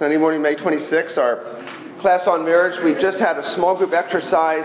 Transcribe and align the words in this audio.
Sunday 0.00 0.16
morning, 0.16 0.40
May 0.40 0.54
26th, 0.54 1.18
our 1.18 1.36
class 2.00 2.26
on 2.26 2.42
marriage. 2.42 2.82
We've 2.82 2.98
just 2.98 3.18
had 3.18 3.36
a 3.36 3.42
small 3.42 3.76
group 3.76 3.92
exercise 3.92 4.64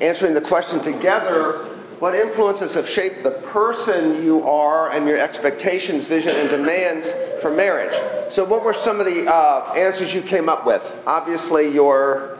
answering 0.00 0.34
the 0.34 0.40
question 0.40 0.80
together 0.80 1.76
what 1.98 2.14
influences 2.14 2.74
have 2.74 2.88
shaped 2.88 3.24
the 3.24 3.32
person 3.52 4.22
you 4.22 4.44
are 4.44 4.92
and 4.92 5.04
your 5.08 5.18
expectations, 5.18 6.04
vision, 6.04 6.30
and 6.36 6.48
demands 6.48 7.04
for 7.42 7.50
marriage? 7.50 7.92
So, 8.32 8.44
what 8.44 8.64
were 8.64 8.74
some 8.84 9.00
of 9.00 9.06
the 9.06 9.26
uh, 9.26 9.72
answers 9.72 10.14
you 10.14 10.22
came 10.22 10.48
up 10.48 10.64
with? 10.64 10.82
Obviously, 11.06 11.72
your 11.72 12.38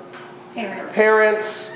Parents, 0.55 0.95
parents, 0.95 1.73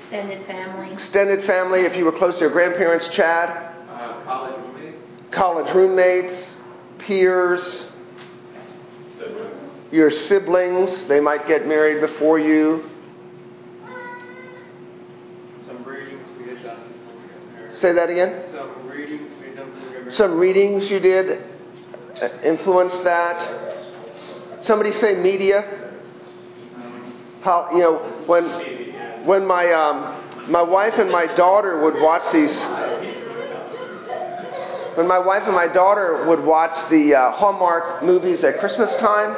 extended 0.00 0.44
family, 0.44 0.92
extended 0.92 1.44
family, 1.44 1.80
if 1.82 1.96
you 1.96 2.04
were 2.04 2.10
close 2.10 2.34
to 2.38 2.40
your 2.40 2.50
grandparents, 2.50 3.08
Chad, 3.10 3.48
Uh, 3.88 4.24
college 4.24 4.58
roommates, 4.58 4.98
college 5.30 5.72
roommates, 5.72 6.56
peers, 6.98 7.62
siblings, 7.62 7.97
your 9.90 10.10
siblings, 10.10 11.06
they 11.06 11.20
might 11.20 11.46
get 11.46 11.66
married 11.66 12.00
before 12.00 12.38
you. 12.38 12.90
some 15.66 15.84
readings 15.84 16.28
we 16.38 16.48
had 16.48 16.62
done 16.62 16.92
before 16.92 17.14
we 17.20 17.28
got 17.28 17.52
married. 17.54 17.78
Say 17.78 17.92
that 17.92 18.10
again. 18.10 18.44
Some 18.52 18.88
readings 18.88 19.32
we 19.40 19.46
had 19.48 19.56
done 19.56 19.70
before 19.70 19.88
we 19.88 19.94
got 19.94 20.00
married. 20.00 20.14
Some 20.14 20.38
readings 20.38 20.90
you 20.90 21.00
did 21.00 21.44
influence 22.42 22.98
that. 23.00 24.62
Somebody 24.62 24.92
say 24.92 25.14
media. 25.14 25.74
How 27.42 27.68
you 27.70 27.78
know 27.78 28.24
when 28.26 28.44
when 29.24 29.46
my 29.46 29.72
um, 29.72 30.50
my 30.50 30.62
wife 30.62 30.94
and 30.98 31.10
my 31.10 31.32
daughter 31.34 31.80
would 31.82 31.94
watch 32.02 32.32
these. 32.32 32.56
When 34.96 35.06
my 35.06 35.18
wife 35.18 35.44
and 35.44 35.54
my 35.54 35.68
daughter 35.68 36.26
would 36.26 36.42
watch 36.42 36.90
the 36.90 37.14
uh, 37.14 37.30
Hallmark 37.30 38.02
movies 38.02 38.42
at 38.42 38.58
Christmas 38.58 38.96
time, 38.96 39.36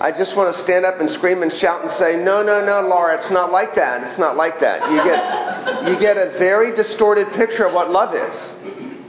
I 0.00 0.12
just 0.12 0.36
want 0.36 0.54
to 0.54 0.60
stand 0.60 0.84
up 0.84 1.00
and 1.00 1.10
scream 1.10 1.42
and 1.42 1.52
shout 1.52 1.82
and 1.82 1.90
say, 1.92 2.16
"No, 2.16 2.42
no, 2.42 2.64
no, 2.64 2.82
Laura! 2.86 3.16
It's 3.16 3.30
not 3.30 3.50
like 3.50 3.74
that. 3.76 4.04
It's 4.04 4.18
not 4.18 4.36
like 4.36 4.60
that." 4.60 4.90
You 4.90 5.02
get 5.04 5.88
you 5.88 5.98
get 5.98 6.16
a 6.16 6.38
very 6.38 6.74
distorted 6.74 7.32
picture 7.32 7.66
of 7.66 7.72
what 7.72 7.90
love 7.90 8.14
is. 8.14 8.34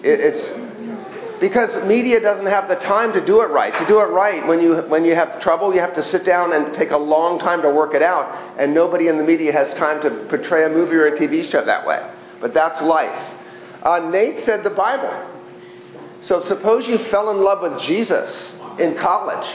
It, 0.03 0.19
it's 0.21 0.53
because 1.39 1.83
media 1.85 2.19
doesn't 2.19 2.45
have 2.45 2.67
the 2.67 2.75
time 2.75 3.13
to 3.13 3.23
do 3.23 3.41
it 3.41 3.49
right. 3.49 3.73
To 3.75 3.85
do 3.85 3.99
it 3.99 4.05
right, 4.05 4.47
when 4.47 4.61
you 4.61 4.77
when 4.83 5.03
you 5.03 5.13
have 5.13 5.41
trouble, 5.41 5.73
you 5.73 5.81
have 5.81 5.95
to 5.95 6.03
sit 6.03 6.23
down 6.23 6.53
and 6.53 6.73
take 6.73 6.91
a 6.91 6.97
long 6.97 7.37
time 7.39 7.61
to 7.63 7.69
work 7.69 7.93
it 7.93 8.01
out, 8.01 8.57
and 8.57 8.73
nobody 8.73 9.07
in 9.07 9.17
the 9.17 9.23
media 9.23 9.51
has 9.51 9.73
time 9.73 10.01
to 10.01 10.09
portray 10.29 10.65
a 10.65 10.69
movie 10.69 10.95
or 10.95 11.07
a 11.07 11.17
TV 11.17 11.43
show 11.49 11.63
that 11.65 11.85
way. 11.85 12.01
But 12.39 12.53
that's 12.53 12.81
life. 12.81 13.33
Uh, 13.83 14.09
Nate 14.11 14.45
said 14.45 14.63
the 14.63 14.69
Bible. 14.69 15.33
So 16.21 16.39
suppose 16.39 16.87
you 16.87 16.97
fell 16.97 17.29
in 17.29 17.43
love 17.43 17.61
with 17.61 17.81
Jesus 17.81 18.55
in 18.79 18.95
college. 18.95 19.47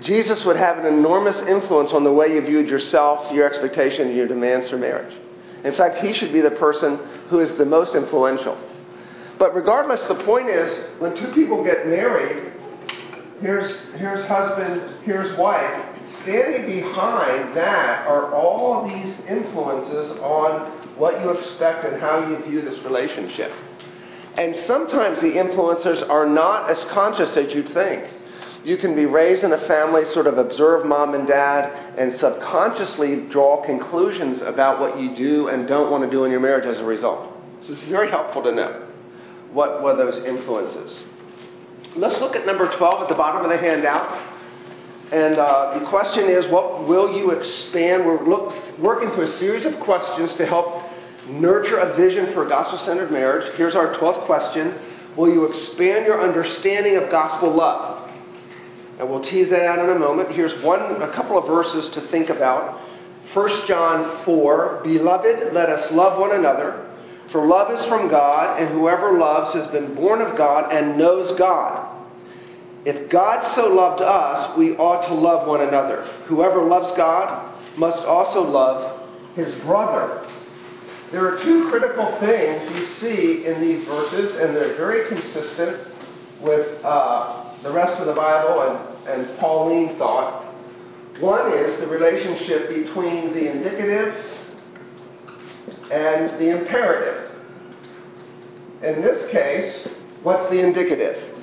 Jesus 0.00 0.44
would 0.44 0.56
have 0.56 0.78
an 0.78 0.86
enormous 0.86 1.38
influence 1.40 1.92
on 1.92 2.04
the 2.04 2.12
way 2.12 2.34
you 2.34 2.40
viewed 2.40 2.68
yourself, 2.68 3.32
your 3.32 3.46
expectation, 3.46 4.08
and 4.08 4.16
your 4.16 4.26
demands 4.26 4.68
for 4.68 4.78
marriage. 4.78 5.14
In 5.64 5.74
fact, 5.74 5.98
he 5.98 6.12
should 6.14 6.32
be 6.32 6.40
the 6.40 6.52
person 6.52 6.96
who 7.28 7.40
is 7.40 7.56
the 7.58 7.66
most 7.66 7.94
influential. 7.94 8.58
But 9.38 9.54
regardless, 9.54 10.06
the 10.08 10.22
point 10.24 10.48
is 10.48 11.00
when 11.00 11.16
two 11.16 11.32
people 11.32 11.62
get 11.64 11.86
married, 11.86 12.52
here's, 13.40 13.74
here's 13.96 14.24
husband, 14.26 15.02
here's 15.04 15.36
wife. 15.38 15.86
Standing 16.22 16.66
behind 16.80 17.56
that 17.56 18.06
are 18.06 18.34
all 18.34 18.88
these 18.88 19.18
influences 19.28 20.18
on 20.18 20.70
what 20.98 21.20
you 21.20 21.30
expect 21.30 21.84
and 21.84 22.00
how 22.00 22.28
you 22.28 22.42
view 22.44 22.62
this 22.62 22.78
relationship. 22.84 23.52
And 24.36 24.56
sometimes 24.56 25.20
the 25.20 25.32
influencers 25.32 26.08
are 26.08 26.26
not 26.26 26.70
as 26.70 26.84
conscious 26.84 27.36
as 27.36 27.54
you'd 27.54 27.68
think. 27.68 28.08
You 28.64 28.76
can 28.76 28.94
be 28.94 29.06
raised 29.06 29.42
in 29.42 29.52
a 29.52 29.66
family, 29.66 30.04
sort 30.12 30.26
of 30.26 30.36
observe 30.36 30.84
mom 30.84 31.14
and 31.14 31.26
dad, 31.26 31.96
and 31.98 32.12
subconsciously 32.12 33.28
draw 33.28 33.64
conclusions 33.64 34.42
about 34.42 34.80
what 34.80 35.00
you 35.00 35.14
do 35.16 35.48
and 35.48 35.66
don't 35.66 35.90
want 35.90 36.04
to 36.04 36.10
do 36.10 36.24
in 36.24 36.30
your 36.30 36.40
marriage 36.40 36.66
as 36.66 36.78
a 36.78 36.84
result. 36.84 37.32
This 37.60 37.70
is 37.70 37.80
very 37.82 38.10
helpful 38.10 38.42
to 38.42 38.52
know 38.52 38.86
what 39.52 39.82
were 39.82 39.96
those 39.96 40.18
influences. 40.24 40.98
Let's 41.96 42.20
look 42.20 42.36
at 42.36 42.46
number 42.46 42.66
12 42.66 43.02
at 43.02 43.08
the 43.08 43.14
bottom 43.14 43.44
of 43.44 43.50
the 43.50 43.56
handout. 43.56 44.28
And 45.10 45.38
uh, 45.38 45.78
the 45.78 45.86
question 45.86 46.28
is, 46.28 46.46
what 46.52 46.86
will 46.86 47.16
you 47.16 47.32
expand? 47.32 48.06
We're 48.06 48.22
look, 48.22 48.54
working 48.78 49.10
through 49.10 49.24
a 49.24 49.38
series 49.38 49.64
of 49.64 49.80
questions 49.80 50.34
to 50.34 50.46
help 50.46 50.84
nurture 51.26 51.78
a 51.78 51.96
vision 51.96 52.32
for 52.32 52.46
a 52.46 52.48
gospel 52.48 52.78
centered 52.78 53.10
marriage. 53.10 53.54
Here's 53.56 53.74
our 53.74 53.94
12th 53.94 54.26
question 54.26 54.78
Will 55.16 55.32
you 55.32 55.46
expand 55.46 56.06
your 56.06 56.22
understanding 56.22 56.96
of 56.96 57.10
gospel 57.10 57.50
love? 57.52 58.09
And 59.00 59.08
we'll 59.08 59.22
tease 59.22 59.48
that 59.48 59.62
out 59.62 59.78
in 59.78 59.96
a 59.96 59.98
moment. 59.98 60.30
Here's 60.30 60.62
one, 60.62 61.00
a 61.00 61.10
couple 61.14 61.38
of 61.38 61.46
verses 61.46 61.88
to 61.94 62.02
think 62.08 62.28
about. 62.28 62.78
1 63.32 63.66
John 63.66 64.24
4 64.26 64.82
Beloved, 64.84 65.54
let 65.54 65.70
us 65.70 65.90
love 65.90 66.20
one 66.20 66.36
another, 66.36 66.86
for 67.32 67.46
love 67.46 67.70
is 67.70 67.82
from 67.86 68.08
God, 68.08 68.60
and 68.60 68.68
whoever 68.68 69.18
loves 69.18 69.54
has 69.54 69.66
been 69.68 69.94
born 69.94 70.20
of 70.20 70.36
God 70.36 70.70
and 70.70 70.98
knows 70.98 71.38
God. 71.38 71.96
If 72.84 73.08
God 73.08 73.42
so 73.54 73.68
loved 73.68 74.02
us, 74.02 74.58
we 74.58 74.76
ought 74.76 75.06
to 75.08 75.14
love 75.14 75.48
one 75.48 75.62
another. 75.62 76.02
Whoever 76.26 76.62
loves 76.64 76.94
God 76.94 77.54
must 77.78 78.04
also 78.04 78.42
love 78.42 79.08
his 79.34 79.54
brother. 79.62 80.30
There 81.10 81.26
are 81.26 81.42
two 81.42 81.70
critical 81.70 82.18
things 82.20 82.76
you 82.76 82.86
see 82.96 83.46
in 83.46 83.62
these 83.62 83.82
verses, 83.86 84.36
and 84.36 84.54
they're 84.54 84.76
very 84.76 85.08
consistent 85.08 85.86
with 86.42 86.84
uh, 86.84 87.29
the 87.62 87.72
rest 87.72 88.00
of 88.00 88.06
the 88.06 88.14
Bible 88.14 88.62
and, 89.06 89.08
and 89.08 89.38
Pauline 89.38 89.96
thought. 89.98 90.46
One 91.20 91.52
is 91.52 91.78
the 91.80 91.86
relationship 91.86 92.68
between 92.68 93.34
the 93.34 93.50
indicative 93.50 94.14
and 95.90 96.38
the 96.40 96.58
imperative. 96.58 97.30
In 98.82 99.02
this 99.02 99.30
case, 99.30 99.88
what's 100.22 100.48
the 100.50 100.60
indicative? 100.60 101.38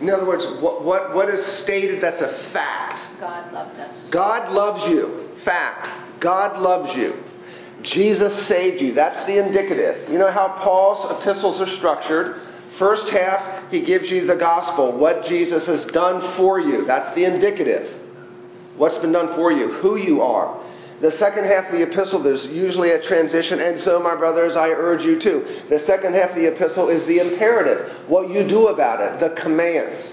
In 0.00 0.08
other 0.10 0.26
words, 0.26 0.46
what, 0.62 0.84
what, 0.84 1.12
what 1.12 1.28
is 1.28 1.44
stated 1.44 2.00
that's 2.00 2.20
a 2.20 2.32
fact? 2.52 3.18
God 3.18 3.52
loved 3.52 3.80
us. 3.80 4.08
God 4.10 4.52
loves 4.52 4.88
you. 4.88 5.30
Fact. 5.44 6.20
God 6.20 6.60
loves 6.60 6.96
you. 6.96 7.24
Jesus 7.82 8.46
saved 8.46 8.80
you. 8.80 8.94
That's 8.94 9.24
the 9.26 9.38
indicative. 9.38 10.08
You 10.08 10.18
know 10.18 10.30
how 10.30 10.48
Paul's 10.60 11.20
epistles 11.20 11.60
are 11.60 11.66
structured? 11.66 12.40
First 12.78 13.08
half, 13.10 13.70
he 13.70 13.80
gives 13.80 14.10
you 14.10 14.26
the 14.26 14.36
gospel, 14.36 14.92
what 14.92 15.24
Jesus 15.24 15.66
has 15.66 15.84
done 15.86 16.36
for 16.36 16.60
you. 16.60 16.84
That's 16.84 17.14
the 17.14 17.24
indicative. 17.24 17.92
What's 18.76 18.98
been 18.98 19.12
done 19.12 19.34
for 19.34 19.50
you, 19.50 19.72
who 19.74 19.96
you 19.96 20.22
are. 20.22 20.64
The 21.00 21.12
second 21.12 21.44
half 21.44 21.66
of 21.66 21.72
the 21.72 21.82
epistle, 21.82 22.22
there's 22.22 22.46
usually 22.46 22.90
a 22.90 23.02
transition, 23.02 23.60
and 23.60 23.78
so, 23.78 24.00
my 24.00 24.16
brothers, 24.16 24.56
I 24.56 24.70
urge 24.70 25.02
you 25.02 25.20
to. 25.20 25.62
The 25.68 25.78
second 25.80 26.14
half 26.14 26.30
of 26.30 26.36
the 26.36 26.46
epistle 26.46 26.88
is 26.88 27.04
the 27.06 27.20
imperative, 27.20 28.08
what 28.08 28.30
you 28.30 28.46
do 28.46 28.68
about 28.68 29.00
it, 29.00 29.20
the 29.20 29.40
commands. 29.40 30.12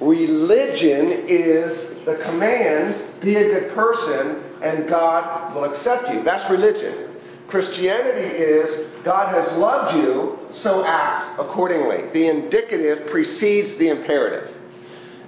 Religion 0.00 1.24
is 1.26 2.04
the 2.04 2.16
commands, 2.22 3.00
be 3.22 3.36
a 3.36 3.44
good 3.44 3.74
person, 3.74 4.43
and 4.62 4.88
God 4.88 5.54
will 5.54 5.64
accept 5.64 6.10
you. 6.12 6.22
That's 6.22 6.50
religion. 6.50 7.10
Christianity 7.48 8.26
is 8.26 8.90
God 9.04 9.34
has 9.34 9.56
loved 9.58 9.96
you, 9.96 10.38
so 10.50 10.84
act 10.84 11.38
accordingly. 11.38 12.10
The 12.12 12.28
indicative 12.28 13.10
precedes 13.10 13.76
the 13.76 13.88
imperative. 13.88 14.50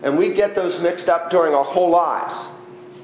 And 0.02 0.16
we 0.16 0.34
get 0.34 0.54
those 0.54 0.80
mixed 0.82 1.08
up 1.08 1.30
during 1.30 1.54
our 1.54 1.64
whole 1.64 1.90
lives, 1.90 2.34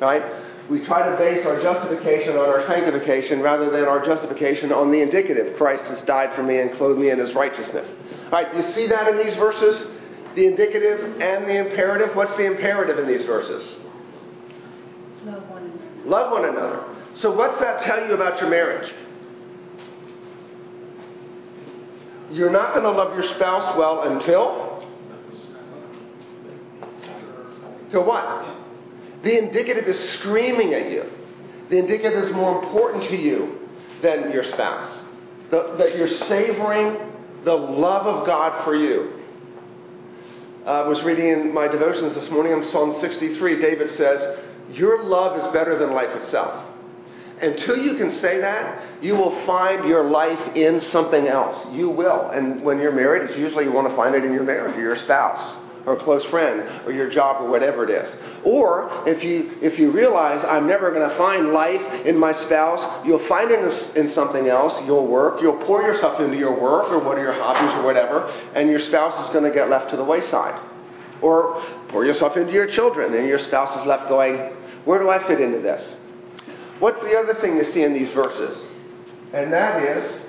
right? 0.00 0.22
We 0.70 0.84
try 0.84 1.08
to 1.10 1.16
base 1.16 1.44
our 1.44 1.60
justification 1.60 2.36
on 2.36 2.48
our 2.48 2.64
sanctification 2.66 3.40
rather 3.40 3.70
than 3.70 3.84
our 3.84 4.04
justification 4.04 4.72
on 4.72 4.90
the 4.90 5.02
indicative. 5.02 5.56
Christ 5.56 5.84
has 5.84 6.00
died 6.02 6.34
for 6.34 6.42
me 6.42 6.58
and 6.58 6.72
clothed 6.72 7.00
me 7.00 7.10
in 7.10 7.18
his 7.18 7.34
righteousness. 7.34 7.88
All 8.26 8.30
right, 8.30 8.54
you 8.54 8.62
see 8.72 8.86
that 8.86 9.08
in 9.08 9.18
these 9.18 9.36
verses? 9.36 9.84
The 10.34 10.46
indicative 10.46 11.20
and 11.20 11.44
the 11.46 11.58
imperative. 11.58 12.16
What's 12.16 12.34
the 12.36 12.46
imperative 12.46 12.98
in 12.98 13.06
these 13.06 13.26
verses? 13.26 13.76
Love. 15.26 15.51
Love 16.04 16.32
one 16.32 16.44
another. 16.44 16.84
So, 17.14 17.34
what's 17.34 17.58
that 17.60 17.82
tell 17.82 18.06
you 18.06 18.14
about 18.14 18.40
your 18.40 18.50
marriage? 18.50 18.93
You're 22.31 22.50
not 22.50 22.72
going 22.72 22.84
to 22.84 22.90
love 22.90 23.14
your 23.14 23.34
spouse 23.34 23.76
well 23.76 24.02
until? 24.10 24.82
Till 27.90 28.04
what? 28.04 28.56
The 29.22 29.38
indicative 29.38 29.84
is 29.84 30.00
screaming 30.14 30.72
at 30.72 30.90
you. 30.90 31.04
The 31.69 31.78
indicative 31.78 32.25
is 32.25 32.32
more 32.32 32.62
important 32.62 33.04
to 33.04 33.16
you 33.16 33.69
than 34.00 34.32
your 34.32 34.44
spouse. 34.44 35.04
The, 35.50 35.75
that 35.76 35.96
you're 35.96 36.08
savoring 36.08 37.12
the 37.44 37.54
love 37.54 38.06
of 38.06 38.26
God 38.26 38.64
for 38.64 38.75
you. 38.75 39.20
I 40.64 40.82
was 40.82 41.02
reading 41.02 41.28
in 41.28 41.52
my 41.52 41.69
devotions 41.69 42.14
this 42.14 42.31
morning 42.31 42.52
on 42.52 42.62
Psalm 42.62 42.93
63. 42.93 43.60
David 43.60 43.90
says, 43.90 44.38
Your 44.70 45.03
love 45.05 45.38
is 45.38 45.53
better 45.53 45.79
than 45.79 45.93
life 45.93 46.11
itself. 46.23 46.69
until 47.43 47.76
you 47.76 47.97
can 47.97 48.11
say 48.12 48.41
that, 48.41 49.03
you 49.03 49.17
will 49.17 49.44
find 49.44 49.88
your 49.88 50.05
life 50.09 50.56
in 50.56 50.81
something 50.81 51.26
else. 51.26 51.67
You 51.73 51.91
will. 51.91 52.31
And 52.31 52.62
when 52.62 52.79
you're 52.79 52.93
married, 52.93 53.23
it's 53.29 53.37
usually 53.37 53.64
you 53.64 53.73
want 53.73 53.88
to 53.88 53.97
find 53.97 54.14
it 54.14 54.25
in 54.25 54.32
your 54.32 54.44
marriage 54.44 54.76
or 54.76 54.81
your 54.81 54.97
spouse 54.97 55.56
or 55.85 55.94
a 55.94 55.97
close 55.97 56.25
friend 56.26 56.87
or 56.87 56.93
your 56.93 57.11
job 57.11 57.43
or 57.43 57.50
whatever 57.50 57.82
it 57.82 57.91
is. 57.91 58.17
Or 58.44 59.03
if 59.09 59.25
you 59.25 59.59
if 59.61 59.76
you 59.76 59.91
realize 59.91 60.44
I'm 60.44 60.69
never 60.69 60.93
going 60.93 61.09
to 61.09 61.17
find 61.17 61.53
life 61.53 62.06
in 62.06 62.17
my 62.17 62.32
spouse, 62.32 63.05
you'll 63.05 63.26
find 63.26 63.50
it 63.50 63.59
in, 63.59 64.06
in 64.06 64.12
something 64.12 64.47
else. 64.47 64.81
You'll 64.87 65.09
work. 65.09 65.43
You'll 65.43 65.64
pour 65.67 65.82
yourself 65.82 66.20
into 66.20 66.37
your 66.37 66.56
work 66.61 66.93
or 66.93 67.00
what 67.00 67.19
are 67.19 67.23
your 67.23 67.32
hobbies 67.32 67.75
or 67.75 67.82
whatever, 67.82 68.31
and 68.55 68.70
your 68.70 68.79
spouse 68.79 69.26
is 69.26 69.32
going 69.32 69.43
to 69.43 69.50
get 69.50 69.69
left 69.69 69.91
to 69.91 69.97
the 69.97 70.05
wayside. 70.05 70.61
Or 71.22 71.62
pour 71.88 72.04
yourself 72.04 72.36
into 72.36 72.52
your 72.52 72.66
children, 72.66 73.14
and 73.14 73.26
your 73.26 73.38
spouse 73.38 73.78
is 73.80 73.86
left 73.86 74.08
going, 74.08 74.38
"Where 74.84 74.98
do 74.98 75.08
I 75.08 75.19
fit 75.20 75.40
into 75.40 75.60
this?" 75.60 75.96
What's 76.80 77.00
the 77.02 77.16
other 77.16 77.34
thing 77.34 77.56
you 77.56 77.64
see 77.64 77.84
in 77.84 77.94
these 77.94 78.10
verses? 78.10 78.64
And 79.32 79.52
that 79.52 79.82
is 79.82 80.20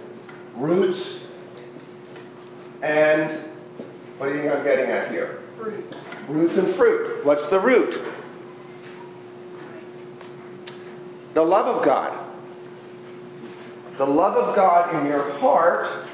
roots 0.55 1.23
and 2.83 3.45
what 4.17 4.27
do 4.27 4.35
you 4.35 4.41
think 4.41 4.53
I'm 4.53 4.63
getting 4.63 4.91
at 4.91 5.09
here? 5.09 5.39
Fruit. 5.57 5.95
Roots 6.27 6.57
and 6.57 6.75
fruit. 6.75 7.25
What's 7.25 7.47
the 7.47 7.59
root? 7.59 7.99
The 11.33 11.41
love 11.41 11.65
of 11.65 11.85
God. 11.85 12.19
The 13.97 14.05
love 14.05 14.35
of 14.35 14.55
God 14.55 14.93
in 14.95 15.07
your 15.07 15.31
heart 15.39 16.07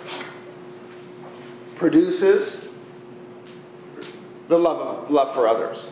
produces 1.78 2.69
the 4.50 4.58
love 4.58 4.80
of 4.80 5.10
love 5.10 5.34
for 5.34 5.48
others. 5.48 5.90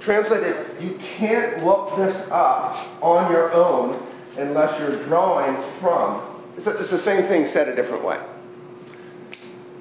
Translated, 0.00 0.82
you 0.82 0.98
can't 1.16 1.64
look 1.64 1.96
this 1.96 2.16
up 2.30 3.02
on 3.02 3.30
your 3.30 3.52
own 3.52 4.06
unless 4.36 4.78
you're 4.78 5.06
drawing 5.06 5.80
from. 5.80 6.42
It's, 6.58 6.66
it's 6.66 6.90
the 6.90 7.00
same 7.02 7.22
thing 7.28 7.46
said 7.46 7.68
a 7.68 7.74
different 7.74 8.04
way. 8.04 8.20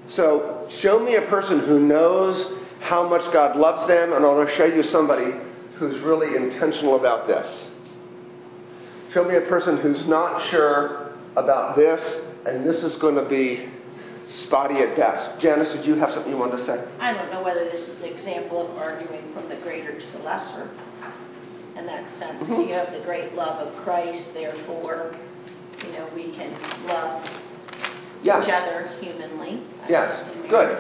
So, 0.07 0.67
show 0.69 0.99
me 0.99 1.15
a 1.15 1.23
person 1.23 1.59
who 1.59 1.79
knows 1.79 2.59
how 2.79 3.07
much 3.07 3.21
God 3.33 3.55
loves 3.55 3.87
them, 3.87 4.13
and 4.13 4.23
I 4.23 4.27
want 4.29 4.47
to 4.47 4.55
show 4.55 4.65
you 4.65 4.83
somebody 4.83 5.31
who's 5.75 5.99
really 6.01 6.35
intentional 6.35 6.95
about 6.95 7.27
this. 7.27 7.69
Show 9.13 9.23
me 9.23 9.35
a 9.35 9.41
person 9.41 9.77
who's 9.77 10.05
not 10.05 10.49
sure 10.49 11.13
about 11.35 11.75
this, 11.75 12.25
and 12.45 12.65
this 12.65 12.83
is 12.83 12.95
going 12.95 13.15
to 13.15 13.25
be 13.25 13.69
spotty 14.25 14.75
at 14.79 14.95
best. 14.95 15.39
Janice, 15.41 15.71
did 15.73 15.85
you 15.85 15.95
have 15.95 16.11
something 16.11 16.31
you 16.31 16.37
wanted 16.37 16.57
to 16.57 16.65
say? 16.65 16.83
I 16.99 17.13
don't 17.13 17.31
know 17.31 17.43
whether 17.43 17.65
this 17.65 17.87
is 17.87 18.01
an 18.01 18.09
example 18.09 18.69
of 18.69 18.77
arguing 18.77 19.31
from 19.33 19.49
the 19.49 19.55
greater 19.57 19.99
to 19.99 20.11
the 20.17 20.19
lesser. 20.19 20.69
In 21.77 21.85
that 21.87 22.03
sense, 22.19 22.43
Mhm. 22.47 22.67
you 22.67 22.73
have 22.75 22.91
the 22.93 22.99
great 22.99 23.35
love 23.35 23.67
of 23.67 23.75
Christ, 23.83 24.33
therefore, 24.33 25.15
you 25.85 25.91
know, 25.93 26.05
we 26.15 26.29
can 26.31 26.51
love 26.87 27.23
Yes. 28.21 28.47
each 28.47 28.53
other 28.53 28.89
humanly. 29.01 29.61
Yes. 29.89 30.23
Good. 30.49 30.77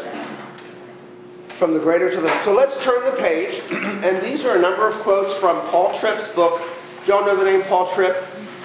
From 1.57 1.73
the 1.73 1.79
greater 1.79 2.09
to 2.11 2.21
the. 2.21 2.43
So 2.43 2.53
let's 2.53 2.75
turn 2.83 3.03
the 3.05 3.11
page, 3.21 3.61
and 3.71 4.21
these 4.21 4.45
are 4.45 4.55
a 4.55 4.59
number 4.59 4.87
of 4.87 5.01
quotes 5.01 5.33
from 5.35 5.59
Paul 5.69 5.97
Tripp's 5.99 6.27
book. 6.29 6.61
Y'all 7.05 7.25
know 7.25 7.35
the 7.35 7.43
name 7.43 7.63
Paul 7.63 7.91
Tripp? 7.95 8.15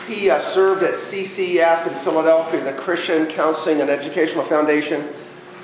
He 0.09 0.29
served 0.55 0.83
at 0.83 0.95
CCF 1.11 1.87
in 1.87 2.03
Philadelphia, 2.03 2.65
the 2.65 2.81
Christian 2.81 3.27
Counseling 3.27 3.83
and 3.83 3.91
Educational 3.91 4.49
Foundation, 4.49 5.15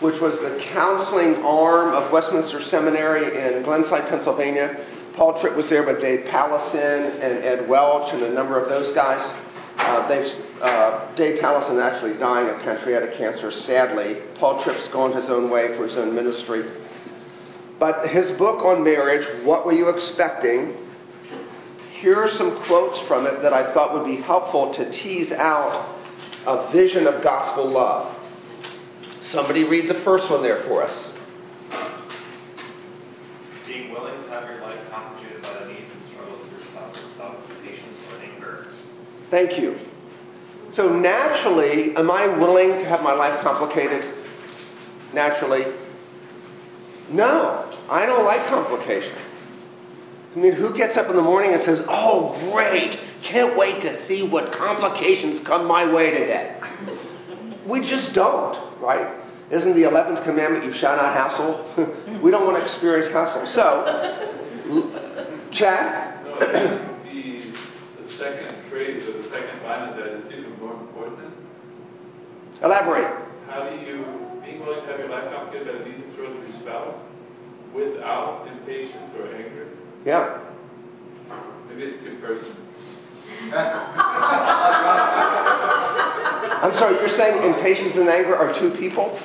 which 0.00 0.20
was 0.20 0.38
the 0.40 0.62
counseling 0.70 1.36
arm 1.36 1.94
of 1.94 2.12
Westminster 2.12 2.62
Seminary 2.64 3.24
in 3.24 3.62
Glenside, 3.62 4.06
Pennsylvania. 4.10 4.86
Paul 5.16 5.40
Tripp 5.40 5.56
was 5.56 5.70
there 5.70 5.82
with 5.82 6.02
Dave 6.02 6.26
Powlison 6.26 7.14
and 7.22 7.42
Ed 7.42 7.66
Welch 7.66 8.12
and 8.12 8.22
a 8.22 8.30
number 8.34 8.60
of 8.60 8.68
those 8.68 8.94
guys. 8.94 9.20
Uh, 9.78 10.06
uh, 10.60 11.14
Dave 11.14 11.40
Powlison 11.40 11.82
actually 11.82 12.18
dying 12.18 12.48
of 12.48 12.60
pancreatic 12.60 13.14
cancer, 13.16 13.50
sadly. 13.50 14.18
Paul 14.34 14.62
Tripp's 14.62 14.88
gone 14.88 15.16
his 15.16 15.30
own 15.30 15.48
way 15.48 15.74
for 15.78 15.86
his 15.86 15.96
own 15.96 16.14
ministry. 16.14 16.70
But 17.78 18.10
his 18.10 18.30
book 18.32 18.62
on 18.62 18.84
marriage, 18.84 19.26
What 19.42 19.64
Were 19.64 19.72
You 19.72 19.88
Expecting? 19.88 20.76
Here 22.00 22.16
are 22.16 22.30
some 22.30 22.62
quotes 22.64 22.98
from 23.06 23.26
it 23.26 23.40
that 23.42 23.52
I 23.52 23.72
thought 23.72 23.94
would 23.94 24.04
be 24.04 24.20
helpful 24.20 24.74
to 24.74 24.90
tease 24.90 25.30
out 25.32 25.96
a 26.44 26.70
vision 26.72 27.06
of 27.06 27.22
gospel 27.22 27.70
love. 27.70 28.14
Somebody 29.30 29.64
read 29.64 29.88
the 29.88 30.02
first 30.02 30.28
one 30.30 30.42
there 30.42 30.62
for 30.64 30.82
us. 30.82 31.12
Being 33.66 33.92
willing 33.92 34.20
to 34.22 34.28
have 34.28 34.50
your 34.50 34.60
life 34.60 34.78
complicated 34.90 35.40
by 35.40 35.60
the 35.60 35.66
needs 35.72 35.90
and 35.92 36.12
struggles 36.12 36.44
of 36.44 36.52
your 36.52 36.62
spouse 36.64 37.00
without 37.12 37.48
patience 37.62 37.96
or 38.12 38.22
anger. 38.22 38.66
Thank 39.30 39.58
you. 39.58 39.78
So, 40.72 40.88
naturally, 40.88 41.96
am 41.96 42.10
I 42.10 42.26
willing 42.26 42.70
to 42.80 42.84
have 42.86 43.02
my 43.02 43.14
life 43.14 43.40
complicated? 43.42 44.04
Naturally. 45.14 45.64
No, 47.10 47.72
I 47.88 48.04
don't 48.04 48.24
like 48.24 48.46
complication. 48.48 49.16
I 50.34 50.38
mean, 50.38 50.52
who 50.52 50.76
gets 50.76 50.96
up 50.96 51.08
in 51.08 51.16
the 51.16 51.22
morning 51.22 51.54
and 51.54 51.62
says, 51.62 51.84
Oh, 51.88 52.36
great, 52.50 52.98
can't 53.22 53.56
wait 53.56 53.82
to 53.82 54.06
see 54.06 54.22
what 54.22 54.50
complications 54.52 55.46
come 55.46 55.66
my 55.66 55.92
way 55.92 56.10
today? 56.10 56.60
We 57.66 57.80
just 57.88 58.12
don't, 58.14 58.80
right? 58.80 59.20
Isn't 59.50 59.74
the 59.74 59.82
11th 59.82 60.24
commandment, 60.24 60.64
you 60.64 60.72
shall 60.72 60.96
not 60.96 61.14
hassle? 61.14 62.20
we 62.22 62.30
don't 62.30 62.44
want 62.46 62.56
to 62.58 62.64
experience 62.64 63.12
hassle. 63.12 63.46
So, 63.54 65.50
Chad? 65.52 66.24
No, 66.24 66.40
the, 66.40 67.52
the 68.02 68.12
second 68.14 68.68
phrase 68.70 69.06
or 69.06 69.22
the 69.22 69.28
second 69.30 69.62
line 69.62 69.90
of 69.90 69.96
that 69.96 70.06
is 70.06 70.32
even 70.32 70.58
more 70.58 70.72
important. 70.72 71.32
Elaborate. 72.60 73.24
How 73.46 73.68
do 73.68 73.76
you, 73.76 74.04
being 74.44 74.60
willing 74.60 74.84
to 74.84 74.90
have 74.90 74.98
your 74.98 75.10
life 75.10 75.32
complicated 75.32 75.68
by 75.68 75.78
the 75.78 75.90
needs 75.90 76.02
and 76.02 76.12
struggles 76.12 76.44
of 76.44 76.50
your 76.50 76.60
spouse 76.62 76.94
without 77.72 78.48
impatience 78.48 79.14
or 79.16 79.32
anger? 79.32 79.68
Yeah. 80.04 80.40
Maybe 81.68 81.82
it's 81.84 82.04
two 82.04 82.16
persons. 82.20 82.56
I'm 86.62 86.74
sorry, 86.74 86.96
you're 86.96 87.08
saying 87.16 87.42
impatience 87.42 87.96
and 87.96 88.08
anger 88.08 88.36
are 88.36 88.52
two 88.58 88.70
people? 88.72 89.18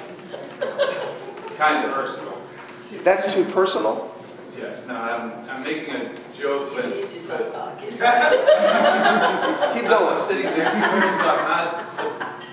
Kind 1.57 1.85
of 1.85 1.93
personal. 1.93 2.41
That's 3.03 3.33
too 3.33 3.45
personal? 3.51 4.15
Yes, 4.57 4.79
no, 4.87 4.93
I'm, 4.95 5.49
I'm 5.49 5.63
making 5.63 5.93
a 5.95 6.15
joke, 6.37 6.73
but. 6.75 6.85
but 7.27 7.79
Keep 7.79 8.01
I'm 8.01 9.89
going. 9.89 10.27
sitting 10.27 10.43
there, 10.43 10.69
so 10.71 11.29
I'm 11.29 11.47
not. 11.47 12.43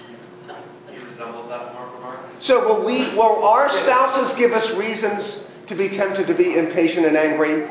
He 0.93 0.99
resembles 0.99 1.49
that 1.49 1.67
remark 1.69 1.95
remark. 1.95 2.21
So 2.41 2.69
will 2.69 2.85
we 2.85 3.09
will 3.17 3.43
our 3.45 3.69
spouses 3.69 4.37
give 4.37 4.53
us 4.53 4.71
reasons 4.73 5.47
to 5.67 5.75
be 5.75 5.89
tempted 5.89 6.27
to 6.29 6.35
be 6.35 6.57
impatient 6.57 7.07
and 7.07 7.17
angry? 7.17 7.67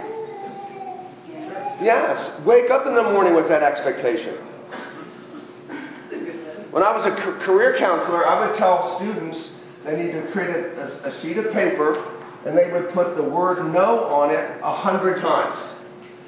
Yes. 1.81 2.39
Wake 2.45 2.71
up 2.71 2.85
in 2.85 2.95
the 2.95 3.03
morning 3.03 3.35
with 3.35 3.47
that 3.49 3.63
expectation. 3.63 4.35
When 6.71 6.83
I 6.83 6.91
was 6.95 7.05
a 7.05 7.11
career 7.45 7.77
counselor, 7.77 8.27
I 8.27 8.47
would 8.47 8.57
tell 8.57 8.97
students 8.97 9.51
they 9.85 9.95
need 9.95 10.11
to 10.11 10.29
create 10.31 10.49
a, 10.49 11.07
a, 11.07 11.21
sheet 11.21 11.37
of 11.37 11.53
paper 11.53 11.95
and 12.45 12.57
they 12.57 12.71
would 12.71 12.89
put 12.89 13.15
the 13.15 13.23
word 13.23 13.71
no 13.71 14.03
on 14.05 14.29
it 14.31 14.59
a 14.61 14.75
hundred 14.75 15.21
times. 15.21 15.57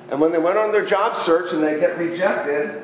And 0.09 0.21
when 0.21 0.31
they 0.31 0.37
went 0.37 0.57
on 0.57 0.71
their 0.71 0.85
job 0.85 1.17
search 1.25 1.51
and 1.51 1.63
they 1.63 1.79
get 1.79 1.97
rejected, 1.97 2.81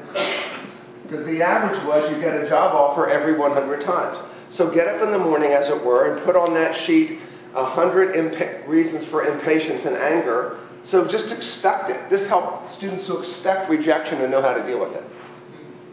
because 1.04 1.26
the 1.26 1.42
average 1.42 1.86
was 1.86 2.12
you 2.12 2.20
get 2.20 2.36
a 2.36 2.50
job 2.50 2.76
offer 2.76 3.08
every 3.08 3.38
100 3.38 3.86
times. 3.86 4.18
So 4.50 4.70
get 4.70 4.88
up 4.88 5.02
in 5.02 5.12
the 5.12 5.20
morning, 5.20 5.52
as 5.52 5.70
it 5.70 5.84
were, 5.84 6.14
and 6.14 6.26
put 6.26 6.36
on 6.36 6.54
that 6.54 6.76
sheet 6.86 7.20
100 7.54 8.16
impa- 8.16 8.68
reasons 8.68 9.08
for 9.08 9.26
impatience 9.26 9.86
and 9.86 9.96
anger. 9.96 10.60
So 10.86 11.08
just 11.08 11.32
expect 11.32 11.90
it. 11.90 12.10
This 12.10 12.26
helps 12.26 12.76
students 12.76 13.06
to 13.06 13.20
expect 13.20 13.70
rejection 13.70 14.22
and 14.22 14.32
know 14.32 14.42
how 14.42 14.54
to 14.54 14.66
deal 14.66 14.80
with 14.80 14.94
it. 14.94 15.04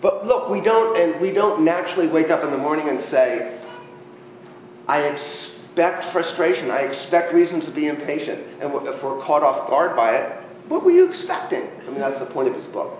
But 0.02 0.26
look, 0.26 0.48
we 0.48 0.60
don't, 0.60 0.98
and 0.98 1.20
we 1.20 1.32
don't 1.32 1.64
naturally 1.64 2.08
wake 2.08 2.30
up 2.30 2.42
in 2.42 2.50
the 2.50 2.58
morning 2.58 2.88
and 2.88 3.02
say, 3.04 3.60
I 4.88 5.02
expect 5.02 6.12
frustration. 6.12 6.70
I 6.70 6.80
expect 6.80 7.32
reasons 7.32 7.64
to 7.66 7.70
be 7.70 7.86
impatient. 7.86 8.40
And 8.60 8.74
if 8.88 9.02
we're 9.02 9.22
caught 9.22 9.42
off 9.42 9.68
guard 9.68 9.94
by 9.94 10.16
it, 10.16 10.42
what 10.68 10.84
were 10.84 10.90
you 10.90 11.08
expecting? 11.08 11.68
I 11.82 11.90
mean, 11.90 12.00
that's 12.00 12.18
the 12.18 12.26
point 12.26 12.48
of 12.48 12.54
his 12.54 12.64
book. 12.66 12.98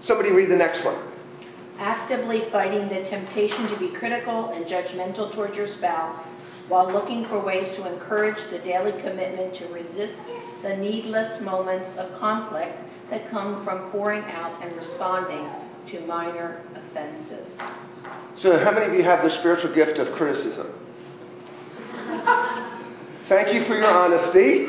Somebody 0.00 0.30
read 0.30 0.48
the 0.48 0.56
next 0.56 0.84
one. 0.84 0.96
Actively 1.78 2.48
fighting 2.50 2.88
the 2.88 3.08
temptation 3.08 3.68
to 3.68 3.76
be 3.76 3.90
critical 3.90 4.50
and 4.50 4.64
judgmental 4.64 5.32
towards 5.34 5.56
your 5.56 5.66
spouse 5.66 6.26
while 6.68 6.90
looking 6.90 7.26
for 7.26 7.42
ways 7.42 7.74
to 7.76 7.86
encourage 7.90 8.38
the 8.50 8.58
daily 8.58 8.92
commitment 9.00 9.54
to 9.54 9.66
resist 9.68 10.18
the 10.62 10.76
needless 10.76 11.40
moments 11.40 11.96
of 11.96 12.18
conflict 12.18 12.76
that 13.10 13.28
come 13.30 13.64
from 13.64 13.90
pouring 13.90 14.22
out 14.24 14.62
and 14.62 14.74
responding 14.76 15.48
to 15.86 16.00
minor 16.06 16.62
offenses. 16.74 17.52
So, 18.36 18.58
how 18.58 18.72
many 18.72 18.86
of 18.86 18.94
you 18.94 19.02
have 19.02 19.24
the 19.24 19.30
spiritual 19.30 19.74
gift 19.74 19.98
of 19.98 20.12
criticism? 20.14 20.72
Thank 23.28 23.54
you 23.54 23.64
for 23.64 23.74
your 23.74 23.90
honesty. 23.90 24.68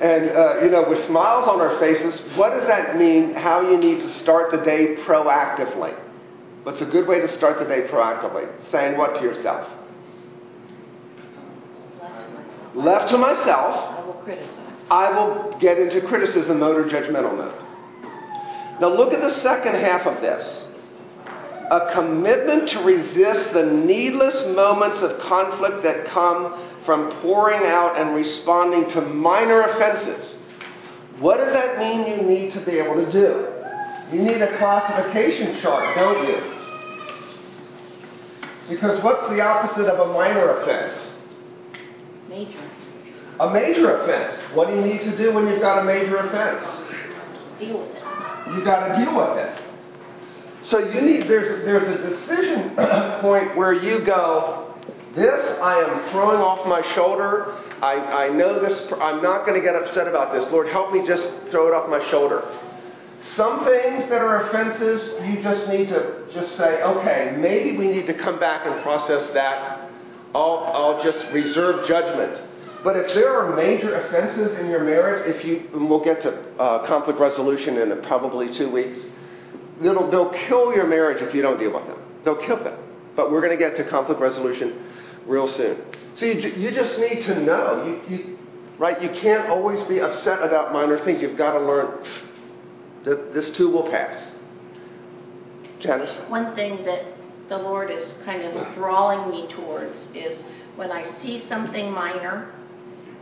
And, 0.00 0.30
uh, 0.30 0.58
you 0.62 0.68
know, 0.68 0.88
with 0.88 0.98
smiles 1.04 1.46
on 1.46 1.60
our 1.60 1.78
faces, 1.78 2.20
what 2.36 2.50
does 2.50 2.66
that 2.66 2.98
mean? 2.98 3.34
How 3.34 3.60
you 3.60 3.76
need 3.76 4.00
to 4.00 4.08
start 4.18 4.50
the 4.50 4.56
day 4.56 4.96
proactively? 4.96 5.96
What's 6.64 6.80
a 6.80 6.86
good 6.86 7.06
way 7.06 7.20
to 7.20 7.28
start 7.28 7.60
the 7.60 7.64
day 7.64 7.86
proactively? 7.86 8.48
Saying 8.72 8.98
what 8.98 9.14
to 9.16 9.22
yourself? 9.22 9.68
Left 12.74 13.10
to 13.10 13.18
myself, 13.18 13.18
Left 13.18 13.18
to 13.18 13.18
myself, 13.18 13.98
I 13.98 14.06
will 14.06 14.14
criticize. 14.24 14.62
I 14.90 15.10
will 15.10 15.58
get 15.58 15.78
into 15.78 16.06
criticism 16.06 16.60
mode 16.60 16.76
or 16.76 16.84
judgmental 16.84 17.36
mode. 17.36 17.62
Now 18.80 18.88
look 18.88 19.12
at 19.12 19.20
the 19.20 19.30
second 19.40 19.76
half 19.76 20.06
of 20.06 20.20
this. 20.20 20.66
A 21.70 21.92
commitment 21.94 22.68
to 22.70 22.80
resist 22.80 23.52
the 23.54 23.64
needless 23.64 24.54
moments 24.54 25.00
of 25.00 25.18
conflict 25.20 25.82
that 25.84 26.06
come 26.08 26.68
from 26.84 27.10
pouring 27.22 27.64
out 27.64 27.96
and 27.96 28.14
responding 28.14 28.90
to 28.90 29.00
minor 29.00 29.62
offenses. 29.62 30.36
What 31.20 31.38
does 31.38 31.52
that 31.52 31.78
mean 31.78 32.06
you 32.06 32.28
need 32.28 32.52
to 32.52 32.60
be 32.60 32.72
able 32.72 32.94
to 32.96 33.10
do? 33.10 33.48
You 34.14 34.22
need 34.22 34.42
a 34.42 34.58
classification 34.58 35.60
chart, 35.62 35.94
don't 35.96 36.28
you? 36.28 36.38
Because 38.68 39.02
what's 39.02 39.28
the 39.30 39.40
opposite 39.40 39.86
of 39.86 40.10
a 40.10 40.12
minor 40.12 40.58
offense? 40.58 41.11
Major. 42.32 42.70
A 43.40 43.50
major 43.50 43.94
offense. 43.98 44.34
What 44.54 44.68
do 44.68 44.74
you 44.74 44.80
need 44.80 45.00
to 45.00 45.14
do 45.18 45.34
when 45.34 45.46
you've 45.46 45.60
got 45.60 45.80
a 45.80 45.84
major 45.84 46.16
offense? 46.16 46.64
Deal 47.58 47.80
with 47.80 47.90
it. 47.90 48.56
You 48.56 48.64
got 48.64 48.88
to 48.88 49.04
deal 49.04 49.14
with 49.14 49.36
it. 49.36 49.62
So 50.64 50.78
you 50.78 51.02
need 51.02 51.28
there's 51.28 51.62
there's 51.66 51.88
a 51.88 52.08
decision 52.08 52.70
point 53.20 53.54
where 53.54 53.74
you 53.74 54.02
go, 54.02 54.74
this 55.14 55.58
I 55.60 55.78
am 55.80 56.10
throwing 56.10 56.40
off 56.40 56.66
my 56.66 56.80
shoulder. 56.94 57.54
I, 57.82 58.26
I 58.26 58.28
know 58.30 58.58
this. 58.62 58.80
I'm 58.98 59.22
not 59.22 59.44
going 59.44 59.60
to 59.60 59.62
get 59.62 59.76
upset 59.76 60.08
about 60.08 60.32
this. 60.32 60.50
Lord, 60.50 60.68
help 60.68 60.90
me 60.90 61.06
just 61.06 61.30
throw 61.50 61.68
it 61.68 61.74
off 61.74 61.90
my 61.90 62.02
shoulder. 62.08 62.48
Some 63.20 63.66
things 63.66 64.08
that 64.08 64.22
are 64.22 64.48
offenses, 64.48 65.22
you 65.28 65.42
just 65.42 65.68
need 65.68 65.90
to 65.90 66.26
just 66.32 66.56
say, 66.56 66.82
okay, 66.82 67.36
maybe 67.36 67.76
we 67.76 67.88
need 67.88 68.06
to 68.06 68.14
come 68.14 68.40
back 68.40 68.66
and 68.66 68.82
process 68.82 69.28
that. 69.30 69.81
I'll, 70.34 70.70
I'll 70.72 71.02
just 71.02 71.30
reserve 71.32 71.86
judgment. 71.86 72.38
But 72.82 72.96
if 72.96 73.14
there 73.14 73.32
are 73.36 73.54
major 73.54 73.94
offenses 73.94 74.58
in 74.58 74.68
your 74.68 74.82
marriage, 74.82 75.36
if 75.36 75.44
you, 75.44 75.68
and 75.72 75.88
we'll 75.88 76.02
get 76.02 76.22
to 76.22 76.32
uh, 76.58 76.86
conflict 76.86 77.20
resolution 77.20 77.78
in 77.78 78.02
probably 78.02 78.52
two 78.52 78.70
weeks, 78.70 78.98
they'll, 79.80 80.10
they'll 80.10 80.32
kill 80.48 80.74
your 80.74 80.86
marriage 80.86 81.22
if 81.22 81.34
you 81.34 81.42
don't 81.42 81.58
deal 81.58 81.72
with 81.72 81.86
them. 81.86 81.98
They'll 82.24 82.44
kill 82.44 82.62
them. 82.62 82.78
But 83.14 83.30
we're 83.30 83.40
going 83.40 83.56
to 83.56 83.62
get 83.62 83.76
to 83.76 83.88
conflict 83.88 84.20
resolution 84.20 84.84
real 85.26 85.48
soon. 85.48 85.80
So 86.14 86.26
you, 86.26 86.40
you 86.50 86.70
just 86.72 86.98
need 86.98 87.24
to 87.24 87.40
know, 87.40 88.00
you, 88.08 88.16
you, 88.16 88.38
right? 88.78 89.00
You 89.00 89.10
can't 89.10 89.48
always 89.48 89.82
be 89.84 90.00
upset 90.00 90.42
about 90.42 90.72
minor 90.72 90.98
things. 91.04 91.22
You've 91.22 91.38
got 91.38 91.52
to 91.52 91.60
learn 91.60 92.04
that 93.04 93.32
this 93.34 93.50
too 93.50 93.70
will 93.70 93.90
pass. 93.90 94.32
Janice? 95.80 96.10
One 96.28 96.54
thing 96.54 96.84
that 96.84 97.11
the 97.52 97.58
Lord 97.58 97.90
is 97.90 98.14
kind 98.24 98.42
of 98.42 98.56
enthralling 98.56 99.30
me 99.30 99.46
towards 99.52 100.08
is 100.14 100.38
when 100.76 100.90
I 100.90 101.02
see 101.20 101.38
something 101.48 101.90
minor, 101.90 102.50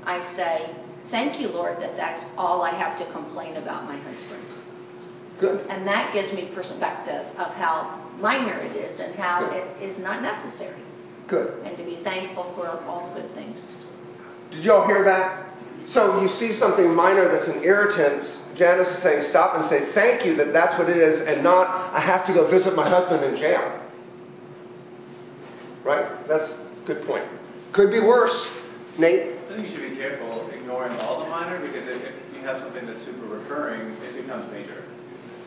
I 0.04 0.20
say, 0.36 0.70
Thank 1.10 1.40
you, 1.40 1.48
Lord, 1.48 1.82
that 1.82 1.96
that's 1.96 2.24
all 2.38 2.62
I 2.62 2.70
have 2.70 2.96
to 2.98 3.12
complain 3.12 3.56
about 3.56 3.82
my 3.82 3.96
husband. 3.96 4.46
Good. 5.40 5.66
And 5.68 5.84
that 5.84 6.14
gives 6.14 6.32
me 6.32 6.48
perspective 6.54 7.26
of 7.36 7.52
how 7.54 8.08
minor 8.20 8.56
it 8.60 8.76
is 8.76 9.00
and 9.00 9.16
how 9.16 9.48
Good. 9.48 9.56
it 9.56 9.82
is 9.82 9.98
not 9.98 10.22
necessary. 10.22 10.80
Good. 11.26 11.60
And 11.64 11.76
to 11.76 11.82
be 11.82 11.96
thankful 12.04 12.52
for 12.54 12.68
all 12.68 13.12
the 13.12 13.22
good 13.22 13.34
things. 13.34 13.60
Did 14.52 14.62
y'all 14.62 14.86
hear 14.86 15.02
that? 15.02 15.48
So 15.88 16.22
you 16.22 16.28
see 16.28 16.56
something 16.56 16.94
minor 16.94 17.26
that's 17.26 17.48
an 17.48 17.64
irritant. 17.64 18.32
Janice 18.54 18.86
is 18.96 19.02
saying, 19.02 19.28
stop 19.30 19.56
and 19.56 19.68
say, 19.68 19.90
thank 19.92 20.24
you 20.24 20.36
that 20.36 20.52
that's 20.52 20.78
what 20.78 20.88
it 20.88 20.98
is, 20.98 21.20
and 21.22 21.42
not, 21.42 21.92
I 21.92 21.98
have 21.98 22.24
to 22.26 22.32
go 22.32 22.46
visit 22.48 22.76
my 22.76 22.88
husband 22.88 23.24
in 23.24 23.40
jail. 23.40 23.79
Right? 25.84 26.28
That's 26.28 26.48
a 26.50 26.86
good 26.86 27.06
point. 27.06 27.24
Could 27.72 27.90
be 27.90 28.00
worse. 28.00 28.48
Nate? 28.98 29.38
I 29.50 29.56
think 29.56 29.68
you 29.68 29.74
should 29.74 29.90
be 29.90 29.96
careful 29.96 30.48
ignoring 30.50 30.98
all 31.00 31.22
the 31.22 31.28
minor 31.28 31.58
because 31.60 31.86
if 31.88 32.02
if 32.02 32.14
you 32.34 32.40
have 32.42 32.60
something 32.60 32.86
that's 32.86 33.04
super 33.04 33.26
recurring, 33.26 33.92
it 34.02 34.22
becomes 34.22 34.50
major. 34.52 34.84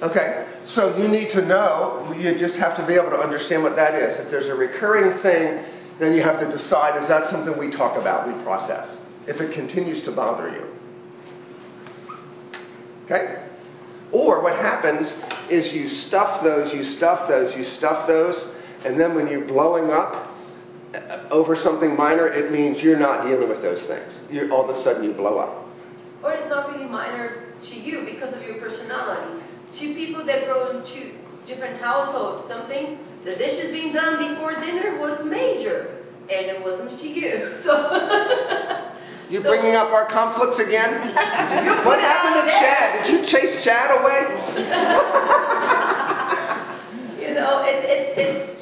Okay, 0.02 0.48
so 0.66 0.98
you 0.98 1.08
need 1.08 1.32
to 1.32 1.46
know, 1.46 2.13
you 2.18 2.38
just 2.38 2.56
have 2.56 2.75
to 2.75 2.86
be 2.86 2.94
able 2.94 3.12
to 3.12 3.20
understand 3.20 3.63
what 3.63 3.75
that 3.75 3.96
is. 3.96 4.20
If 4.20 4.30
there's 4.30 4.48
a 4.48 4.56
recurring 4.56 5.22
thing, 5.22 5.63
then 6.00 6.13
you 6.13 6.22
have 6.24 6.40
to 6.40 6.52
decide 6.52 7.02
is 7.02 7.08
that 7.08 7.30
something 7.30 7.58
we 7.58 7.72
talk 7.72 7.98
about, 7.98 8.28
we 8.28 8.34
process, 8.44 8.98
if 9.28 9.40
it 9.40 9.54
continues 9.54 10.02
to 10.04 10.12
bother 10.12 10.50
you. 10.50 10.68
Okay? 13.06 13.46
Or 14.12 14.42
what 14.42 14.58
happens 14.58 15.13
is 15.50 15.72
you 15.74 15.90
stuff 15.90 16.44
those, 16.44 16.74
you 16.74 16.84
stuff 16.84 17.28
those, 17.28 17.56
you 17.56 17.63
stuff 17.63 18.06
those, 18.06 18.36
and 18.86 19.00
then 19.00 19.16
when 19.16 19.28
you're 19.28 19.46
blowing 19.46 19.92
up 19.92 20.30
over 21.32 21.56
something 21.56 21.96
minor, 21.96 22.28
it 22.28 22.52
means 22.52 22.82
you're 22.84 23.00
not 23.00 23.25
dealing 23.25 23.50
with 23.50 23.62
those 23.62 23.82
things. 23.84 24.20
You're, 24.32 24.52
all 24.52 24.70
of 24.70 24.75
a 24.75 24.84
sudden 24.84 25.04
you 25.04 25.13
blow 25.13 25.38
up. 25.40 25.66
Or 26.24 26.34
it's 26.34 26.48
not 26.50 26.70
really 26.72 26.86
minor 26.86 27.44
to 27.63 27.75
you 27.75 28.06
because 28.06 28.34
of 28.34 28.42
your 28.44 28.56
personality. 28.56 29.42
Two 29.74 29.94
people 29.96 30.24
that 30.25 30.46
grow 30.46 30.70
into 30.78 31.13
different 31.48 31.82
households, 31.82 32.48
something, 32.48 32.98
the 33.25 33.36
dishes 33.36 33.72
being 33.72 33.92
done 33.94 34.30
before 34.34 34.54
dinner 34.60 34.98
was 35.00 35.24
major, 35.25 35.98
and 36.30 36.46
it 36.46 36.62
wasn't 36.62 37.00
to 37.00 37.08
you. 37.08 37.52
So. 37.63 38.90
You 39.30 39.42
So- 39.42 39.50
bringing 39.50 39.75
up 39.75 39.92
our 39.92 40.06
conflicts 40.06 40.60
again? 40.60 40.92
What 41.86 42.00
happened 42.00 42.46
to. 42.46 42.52
Chad? 42.52 43.06
Did 43.08 43.20
you 43.22 43.25
chase 43.25 43.63
Chad 43.63 43.90
away? 44.00 44.28
You 47.20 47.34
know, 47.34 47.63
it, 47.63 47.84
it, 47.86 48.18
it's 48.18 48.60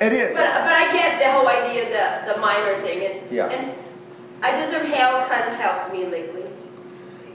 It 0.00 0.12
is. 0.12 0.34
But, 0.34 0.44
but 0.44 0.72
I 0.72 0.92
get 0.92 1.18
the 1.18 1.30
whole 1.32 1.48
idea, 1.48 1.88
the, 1.88 2.34
the 2.34 2.40
minor 2.40 2.80
thing. 2.82 3.04
And, 3.04 3.30
Yeah. 3.30 3.48
and 3.48 3.72
I 4.42 4.64
deserve 4.64 4.86
help 4.88 5.28
hasn't 5.28 5.60
helped 5.60 5.92
me 5.92 6.04
lately. 6.06 6.42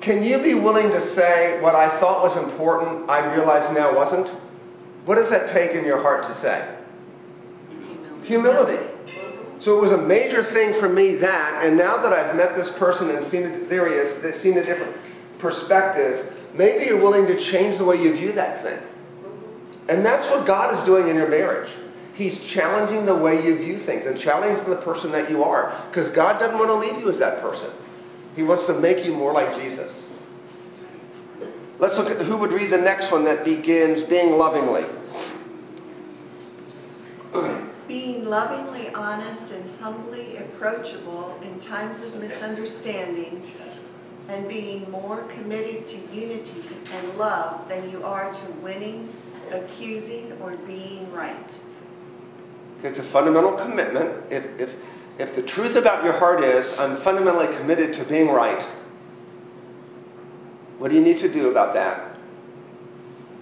Can 0.02 0.24
you 0.24 0.42
be 0.42 0.54
willing 0.56 0.90
to 0.90 1.14
say 1.14 1.60
what 1.62 1.76
I 1.76 2.00
thought 2.00 2.24
was 2.24 2.38
important, 2.38 3.10
I 3.10 3.34
realize 3.34 3.72
now 3.76 3.96
wasn't? 3.96 4.28
What 5.06 5.16
does 5.16 5.30
that 5.30 5.52
take 5.52 5.72
in 5.72 5.86
your 5.86 6.02
heart 6.02 6.28
to 6.28 6.42
say? 6.42 6.76
Humility. 8.24 8.78
Mm-hmm. 8.78 9.62
So 9.62 9.78
it 9.78 9.82
was 9.82 9.92
a 9.92 9.98
major 9.98 10.44
thing 10.54 10.80
for 10.80 10.90
me 10.90 11.16
that, 11.18 11.64
and 11.64 11.78
now 11.78 12.02
that 12.02 12.14
I've 12.14 12.36
met 12.36 12.56
this 12.56 12.70
person 12.78 13.10
and 13.10 13.30
seen 13.32 13.44
it, 13.44 13.70
there 13.70 13.88
he 13.88 13.96
is, 13.96 14.22
they've 14.22 14.42
seen 14.42 14.58
a 14.58 14.66
different 14.66 14.96
perspective, 15.40 16.32
maybe 16.54 16.86
you're 16.86 17.02
willing 17.02 17.26
to 17.28 17.40
change 17.52 17.78
the 17.80 17.86
way 17.86 18.02
you 18.02 18.14
view 18.14 18.32
that 18.34 18.62
thing. 18.64 18.78
Mm-hmm. 18.78 19.90
And 19.90 20.06
that's 20.06 20.28
what 20.28 20.46
God 20.46 20.78
is 20.78 20.86
doing 20.86 21.10
in 21.10 21.16
your 21.16 21.30
marriage. 21.30 21.72
He's 22.22 22.38
challenging 22.42 23.08
the 23.08 23.16
way 23.16 23.44
you 23.44 23.58
view 23.58 23.80
things 23.80 24.06
and 24.06 24.20
challenging 24.20 24.70
the 24.70 24.76
person 24.76 25.12
that 25.12 25.32
you 25.32 25.44
are. 25.44 25.84
Because 25.90 26.12
God 26.12 26.38
doesn't 26.38 26.56
want 26.56 26.70
to 26.70 26.76
leave 26.76 27.02
you 27.02 27.10
as 27.10 27.18
that 27.18 27.42
person. 27.42 27.72
He 28.36 28.44
wants 28.44 28.68
to 28.68 28.80
make 28.80 29.04
you 29.04 29.12
more 29.12 29.34
like 29.34 29.60
Jesus. 29.60 29.92
Let's 31.80 31.98
look 31.98 32.12
at 32.12 32.24
who 32.24 32.38
would 32.38 32.52
read 32.52 32.72
the 32.72 32.78
next 32.78 33.12
one 33.12 33.26
that 33.26 33.44
begins 33.44 34.04
being 34.04 34.38
lovingly. 34.38 34.86
Being 37.88 38.26
lovingly 38.26 38.90
honest 38.90 39.52
and 39.52 39.80
humbly 39.80 40.38
approachable 40.38 41.40
in 41.42 41.60
times 41.60 42.06
of 42.06 42.22
misunderstanding, 42.22 43.52
and 44.28 44.48
being 44.48 44.92
more 44.92 45.24
committed 45.34 45.88
to 45.88 45.98
unity 46.16 46.70
and 46.92 47.18
love 47.18 47.68
than 47.68 47.90
you 47.90 48.04
are 48.04 48.32
to 48.32 48.52
winning, 48.62 49.12
accusing, 49.52 50.34
or 50.34 50.56
being 50.68 51.12
right. 51.12 51.52
It's 52.84 52.98
a 52.98 53.12
fundamental 53.12 53.58
commitment. 53.58 54.32
If, 54.32 54.60
if, 54.60 54.70
if 55.20 55.36
the 55.36 55.44
truth 55.44 55.76
about 55.76 56.04
your 56.04 56.18
heart 56.18 56.44
is, 56.44 56.66
I'm 56.78 57.02
fundamentally 57.04 57.56
committed 57.58 57.94
to 57.94 58.06
being 58.06 58.30
right, 58.30 58.62
what 60.80 60.90
do 60.90 60.96
you 60.96 61.04
need 61.04 61.20
to 61.20 61.32
do 61.32 61.50
about 61.50 61.76
that? 61.76 62.18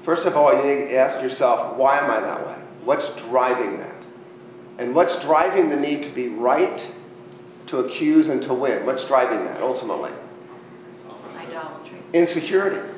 First 0.04 0.26
of 0.26 0.36
all, 0.36 0.54
you 0.54 0.64
need 0.64 0.90
to 0.90 0.98
ask 0.98 1.22
yourself, 1.22 1.78
why 1.78 2.00
am 2.00 2.10
I 2.12 2.20
that 2.20 2.46
way? 2.46 2.56
What's 2.84 3.08
driving 3.30 3.78
that? 3.80 4.06
And 4.78 4.96
what's 4.96 5.22
driving 5.24 5.70
the 5.70 5.76
need 5.76 6.04
to 6.04 6.10
be 6.14 6.30
right, 6.30 6.92
to 7.68 7.80
accuse, 7.80 8.28
and 8.28 8.42
to 8.44 8.54
win? 8.54 8.86
What's 8.86 9.06
driving 9.06 9.46
that 9.46 9.62
ultimately? 9.62 10.12
Idolatry. 11.36 12.00
Insecurity. 12.14 12.98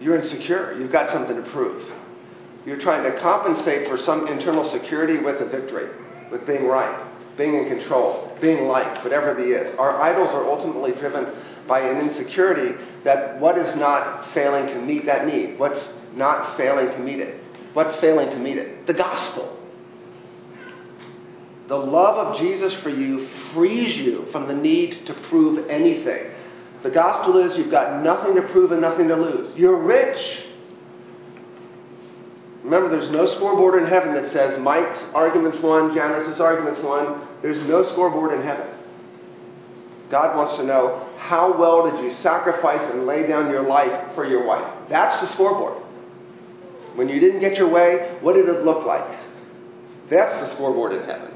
You're 0.00 0.16
insecure. 0.16 0.76
You've 0.78 0.92
got 0.92 1.10
something 1.10 1.36
to 1.36 1.50
prove. 1.50 1.90
You're 2.66 2.80
trying 2.80 3.10
to 3.10 3.20
compensate 3.20 3.88
for 3.88 3.98
some 3.98 4.26
internal 4.26 4.70
security 4.70 5.18
with 5.18 5.40
a 5.40 5.46
victory, 5.46 5.88
with 6.30 6.46
being 6.46 6.66
right, 6.66 7.10
being 7.36 7.54
in 7.54 7.68
control, 7.68 8.36
being 8.40 8.68
liked, 8.68 9.04
whatever 9.04 9.34
the 9.34 9.60
is. 9.60 9.78
Our 9.78 10.00
idols 10.00 10.30
are 10.30 10.44
ultimately 10.44 10.92
driven 10.92 11.26
by 11.66 11.80
an 11.80 12.08
insecurity 12.08 12.74
that 13.04 13.38
what 13.40 13.58
is 13.58 13.74
not 13.76 14.32
failing 14.32 14.66
to 14.68 14.80
meet 14.80 15.06
that 15.06 15.26
need? 15.26 15.58
What's 15.58 15.80
not 16.14 16.56
failing 16.56 16.88
to 16.88 16.98
meet 16.98 17.20
it? 17.20 17.42
What's 17.74 17.96
failing 17.96 18.30
to 18.30 18.38
meet 18.38 18.56
it? 18.56 18.86
The 18.86 18.94
gospel. 18.94 19.60
The 21.66 21.76
love 21.76 22.26
of 22.26 22.40
Jesus 22.40 22.74
for 22.82 22.90
you 22.90 23.26
frees 23.52 23.98
you 23.98 24.26
from 24.32 24.48
the 24.48 24.54
need 24.54 25.06
to 25.06 25.14
prove 25.28 25.68
anything. 25.68 26.30
The 26.82 26.90
gospel 26.90 27.38
is 27.38 27.56
you've 27.56 27.70
got 27.70 28.02
nothing 28.02 28.34
to 28.34 28.42
prove 28.42 28.72
and 28.72 28.82
nothing 28.82 29.08
to 29.08 29.16
lose. 29.16 29.56
You're 29.56 29.78
rich. 29.78 30.44
Remember, 32.64 32.88
there's 32.88 33.10
no 33.10 33.26
scoreboard 33.26 33.82
in 33.82 33.86
heaven 33.86 34.14
that 34.14 34.32
says 34.32 34.58
Mike's 34.58 34.98
arguments 35.14 35.58
won, 35.58 35.94
Janice's 35.94 36.40
arguments 36.40 36.80
won. 36.82 37.28
There's 37.42 37.62
no 37.66 37.84
scoreboard 37.92 38.32
in 38.32 38.42
heaven. 38.42 38.66
God 40.10 40.34
wants 40.34 40.56
to 40.56 40.64
know 40.64 41.06
how 41.18 41.58
well 41.58 41.90
did 41.90 42.02
you 42.02 42.10
sacrifice 42.10 42.80
and 42.90 43.06
lay 43.06 43.26
down 43.26 43.50
your 43.50 43.62
life 43.62 44.14
for 44.14 44.24
your 44.24 44.46
wife. 44.46 44.88
That's 44.88 45.20
the 45.20 45.26
scoreboard. 45.28 45.82
When 46.94 47.08
you 47.08 47.20
didn't 47.20 47.40
get 47.40 47.58
your 47.58 47.68
way, 47.68 48.16
what 48.22 48.32
did 48.34 48.48
it 48.48 48.64
look 48.64 48.86
like? 48.86 49.20
That's 50.08 50.40
the 50.40 50.54
scoreboard 50.54 50.92
in 50.92 51.04
heaven. 51.04 51.32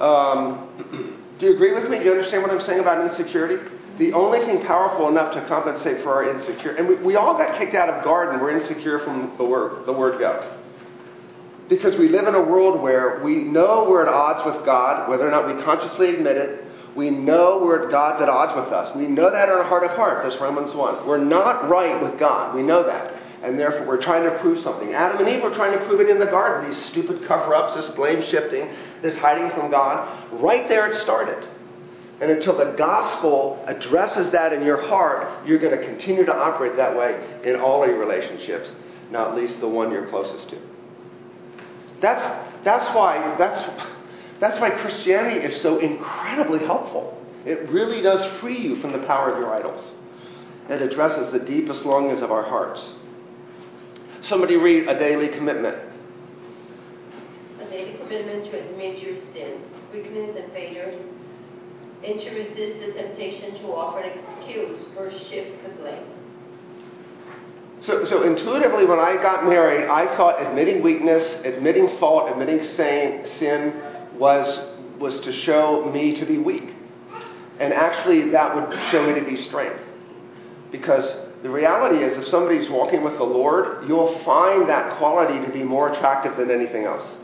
Um, 0.00 1.16
do 1.38 1.46
you 1.46 1.54
agree 1.54 1.72
with 1.72 1.88
me? 1.88 1.98
Do 1.98 2.04
you 2.04 2.12
understand 2.12 2.42
what 2.42 2.50
I'm 2.50 2.66
saying 2.66 2.80
about 2.80 3.08
insecurity? 3.08 3.62
The 3.98 4.12
only 4.14 4.40
thing 4.40 4.64
powerful 4.64 5.08
enough 5.08 5.34
to 5.34 5.46
compensate 5.46 6.02
for 6.02 6.14
our 6.14 6.30
insecurity, 6.34 6.80
and 6.80 6.88
we, 6.88 6.96
we 6.96 7.16
all 7.16 7.36
got 7.36 7.58
kicked 7.58 7.74
out 7.74 7.88
of 7.90 8.02
garden, 8.04 8.40
we're 8.40 8.56
insecure 8.58 9.00
from 9.00 9.34
the 9.36 9.44
word, 9.44 9.86
the 9.86 9.92
word 9.92 10.18
go. 10.18 10.58
Because 11.68 11.98
we 11.98 12.08
live 12.08 12.26
in 12.26 12.34
a 12.34 12.42
world 12.42 12.80
where 12.80 13.22
we 13.22 13.36
know 13.44 13.86
we're 13.88 14.02
at 14.02 14.08
odds 14.08 14.44
with 14.44 14.64
God, 14.64 15.08
whether 15.08 15.26
or 15.26 15.30
not 15.30 15.46
we 15.46 15.62
consciously 15.62 16.14
admit 16.14 16.36
it. 16.36 16.64
We 16.94 17.08
know 17.08 17.62
we're 17.64 17.90
God's 17.90 18.22
at 18.22 18.28
odds 18.28 18.54
with 18.54 18.72
us. 18.72 18.94
We 18.94 19.06
know 19.06 19.30
that 19.30 19.48
in 19.48 19.54
our 19.54 19.64
heart 19.64 19.84
of 19.84 19.92
hearts. 19.92 20.24
That's 20.24 20.40
Romans 20.40 20.74
1. 20.74 21.06
We're 21.06 21.16
not 21.16 21.68
right 21.68 22.02
with 22.02 22.18
God. 22.18 22.54
We 22.54 22.62
know 22.62 22.82
that. 22.84 23.14
And 23.42 23.58
therefore, 23.58 23.86
we're 23.86 24.02
trying 24.02 24.24
to 24.24 24.38
prove 24.38 24.62
something. 24.62 24.92
Adam 24.92 25.18
and 25.18 25.28
Eve 25.28 25.42
were 25.42 25.54
trying 25.54 25.76
to 25.76 25.84
prove 25.86 26.00
it 26.00 26.10
in 26.10 26.18
the 26.18 26.26
garden. 26.26 26.70
These 26.70 26.84
stupid 26.86 27.26
cover 27.26 27.54
ups, 27.54 27.74
this 27.74 27.88
blame 27.94 28.22
shifting, 28.30 28.68
this 29.00 29.16
hiding 29.16 29.50
from 29.50 29.70
God. 29.70 30.30
Right 30.32 30.68
there 30.68 30.86
it 30.86 31.00
started. 31.00 31.48
And 32.22 32.30
until 32.30 32.56
the 32.56 32.76
gospel 32.78 33.60
addresses 33.66 34.30
that 34.30 34.52
in 34.52 34.64
your 34.64 34.80
heart, 34.80 35.44
you're 35.44 35.58
going 35.58 35.76
to 35.76 35.84
continue 35.84 36.24
to 36.24 36.32
operate 36.32 36.76
that 36.76 36.96
way 36.96 37.20
in 37.42 37.56
all 37.56 37.82
of 37.82 37.90
your 37.90 37.98
relationships, 37.98 38.70
not 39.10 39.34
least 39.34 39.58
the 39.58 39.68
one 39.68 39.90
you're 39.90 40.06
closest 40.06 40.48
to. 40.50 40.58
That's, 42.00 42.22
that's, 42.62 42.86
why, 42.94 43.34
that's, 43.36 43.64
that's 44.38 44.60
why 44.60 44.70
Christianity 44.70 45.44
is 45.44 45.60
so 45.60 45.80
incredibly 45.80 46.60
helpful. 46.60 47.20
It 47.44 47.68
really 47.70 48.02
does 48.02 48.24
free 48.40 48.60
you 48.60 48.80
from 48.80 48.92
the 48.92 49.04
power 49.04 49.32
of 49.32 49.38
your 49.40 49.52
idols. 49.52 49.84
It 50.68 50.80
addresses 50.80 51.32
the 51.32 51.40
deepest 51.40 51.84
longings 51.84 52.22
of 52.22 52.30
our 52.30 52.44
hearts. 52.44 52.88
Somebody 54.20 54.54
read 54.54 54.86
a 54.86 54.96
daily 54.96 55.26
commitment. 55.26 55.76
A 57.60 57.64
daily 57.64 57.98
commitment 57.98 58.44
to 58.44 58.60
admit 58.60 59.02
your 59.02 59.16
sin, 59.32 59.60
weakness, 59.92 60.36
and 60.40 60.52
failures, 60.52 61.04
and 62.04 62.20
to 62.20 62.30
resist 62.30 62.80
the 62.80 62.92
temptation 62.94 63.54
to 63.60 63.66
offer 63.72 64.00
an 64.00 64.18
excuse 64.18 64.80
or 64.96 65.10
shift 65.10 65.62
the 65.62 65.70
blame. 65.80 66.04
So, 67.82 68.04
so 68.04 68.22
intuitively, 68.22 68.84
when 68.84 69.00
I 69.00 69.16
got 69.16 69.44
married, 69.44 69.88
I 69.88 70.06
thought 70.16 70.40
admitting 70.40 70.82
weakness, 70.82 71.24
admitting 71.44 71.98
fault, 71.98 72.30
admitting 72.30 72.62
sin 72.62 73.82
was, 74.16 74.76
was 74.98 75.20
to 75.22 75.32
show 75.32 75.90
me 75.92 76.14
to 76.18 76.24
be 76.24 76.38
weak. 76.38 76.74
And 77.58 77.72
actually, 77.72 78.30
that 78.30 78.54
would 78.54 78.78
show 78.90 79.06
me 79.06 79.18
to 79.18 79.26
be 79.26 79.36
strength. 79.36 79.80
Because 80.70 81.04
the 81.42 81.50
reality 81.50 82.04
is, 82.04 82.16
if 82.16 82.26
somebody's 82.28 82.70
walking 82.70 83.02
with 83.02 83.14
the 83.14 83.24
Lord, 83.24 83.88
you'll 83.88 84.18
find 84.20 84.68
that 84.68 84.98
quality 84.98 85.44
to 85.44 85.52
be 85.52 85.64
more 85.64 85.92
attractive 85.92 86.36
than 86.36 86.52
anything 86.52 86.84
else. 86.84 87.16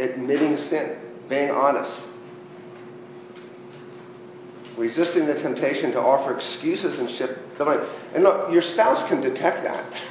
Admitting 0.00 0.56
sin, 0.56 0.98
being 1.28 1.52
honest, 1.52 1.92
resisting 4.76 5.26
the 5.26 5.34
temptation 5.34 5.92
to 5.92 6.00
offer 6.00 6.36
excuses 6.36 6.98
and 6.98 7.10
shift 7.10 7.38
the 7.58 7.64
blame. 7.64 7.80
And 8.14 8.24
look, 8.24 8.52
your 8.52 8.62
spouse 8.62 9.06
can 9.08 9.20
detect 9.20 9.62
that. 9.62 10.02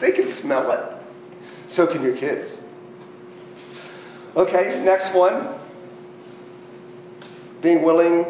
They 0.00 0.12
can 0.12 0.34
smell 0.34 0.70
it. 0.72 1.72
So 1.72 1.86
can 1.86 2.02
your 2.02 2.16
kids. 2.16 2.48
Okay, 4.36 4.82
next 4.84 5.14
one. 5.14 5.58
Being 7.62 7.82
willing. 7.82 8.24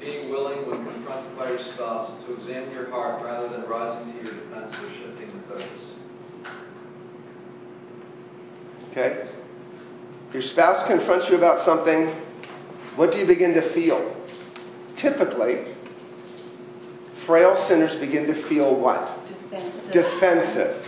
Being 0.00 0.30
willing 0.30 0.68
when 0.68 0.84
confronted 0.84 1.36
by 1.36 1.50
your 1.50 1.62
spouse 1.74 2.12
to 2.26 2.34
examine 2.34 2.72
your 2.72 2.90
heart 2.90 3.24
rather 3.24 3.48
than 3.48 3.68
rising 3.68 4.12
to 4.12 4.24
your 4.24 4.34
defense 4.34 4.72
or 4.74 4.90
shifting 4.94 5.32
the 5.36 5.54
focus. 5.54 5.92
Okay? 8.90 9.28
Your 10.32 10.42
spouse 10.42 10.86
confronts 10.86 11.28
you 11.28 11.36
about 11.36 11.64
something 11.64 12.14
what 13.00 13.12
do 13.12 13.16
you 13.16 13.24
begin 13.24 13.54
to 13.54 13.72
feel? 13.72 14.14
Typically, 14.98 15.74
frail 17.24 17.56
sinners 17.66 17.98
begin 17.98 18.26
to 18.26 18.46
feel 18.46 18.78
what? 18.78 19.18
Defensive. 19.50 19.92
Defensive. 19.92 20.86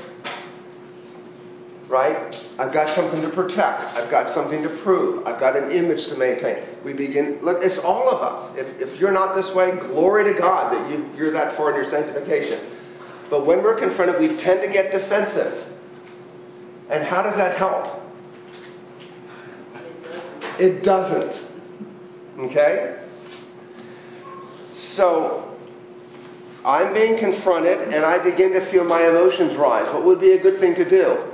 Right? 1.88 2.36
I've 2.58 2.70
got 2.70 2.94
something 2.94 3.22
to 3.22 3.30
protect. 3.30 3.80
I've 3.96 4.10
got 4.10 4.34
something 4.34 4.62
to 4.62 4.68
prove. 4.82 5.26
I've 5.26 5.40
got 5.40 5.56
an 5.56 5.70
image 5.70 6.04
to 6.08 6.16
maintain. 6.18 6.62
We 6.84 6.92
begin, 6.92 7.38
look, 7.40 7.62
it's 7.62 7.78
all 7.78 8.10
of 8.10 8.20
us. 8.20 8.58
If, 8.58 8.90
if 8.90 9.00
you're 9.00 9.10
not 9.10 9.34
this 9.34 9.50
way, 9.54 9.70
glory 9.70 10.30
to 10.30 10.38
God 10.38 10.74
that 10.74 10.90
you, 10.90 11.10
you're 11.16 11.32
that 11.32 11.56
far 11.56 11.70
in 11.70 11.76
your 11.76 11.88
sanctification. 11.88 12.76
But 13.30 13.46
when 13.46 13.62
we're 13.62 13.80
confronted, 13.80 14.20
we 14.20 14.36
tend 14.36 14.60
to 14.60 14.70
get 14.70 14.92
defensive. 14.92 15.66
And 16.90 17.04
how 17.04 17.22
does 17.22 17.38
that 17.38 17.56
help? 17.56 18.02
It 20.60 20.84
doesn't. 20.84 21.51
Okay? 22.42 22.98
So, 24.72 25.56
I'm 26.64 26.94
being 26.94 27.18
confronted 27.18 27.92
and 27.92 28.04
I 28.04 28.22
begin 28.22 28.52
to 28.52 28.70
feel 28.70 28.84
my 28.84 29.08
emotions 29.08 29.56
rise. 29.56 29.92
What 29.92 30.04
would 30.04 30.20
be 30.20 30.32
a 30.32 30.42
good 30.42 30.60
thing 30.60 30.74
to 30.76 30.88
do? 30.88 31.28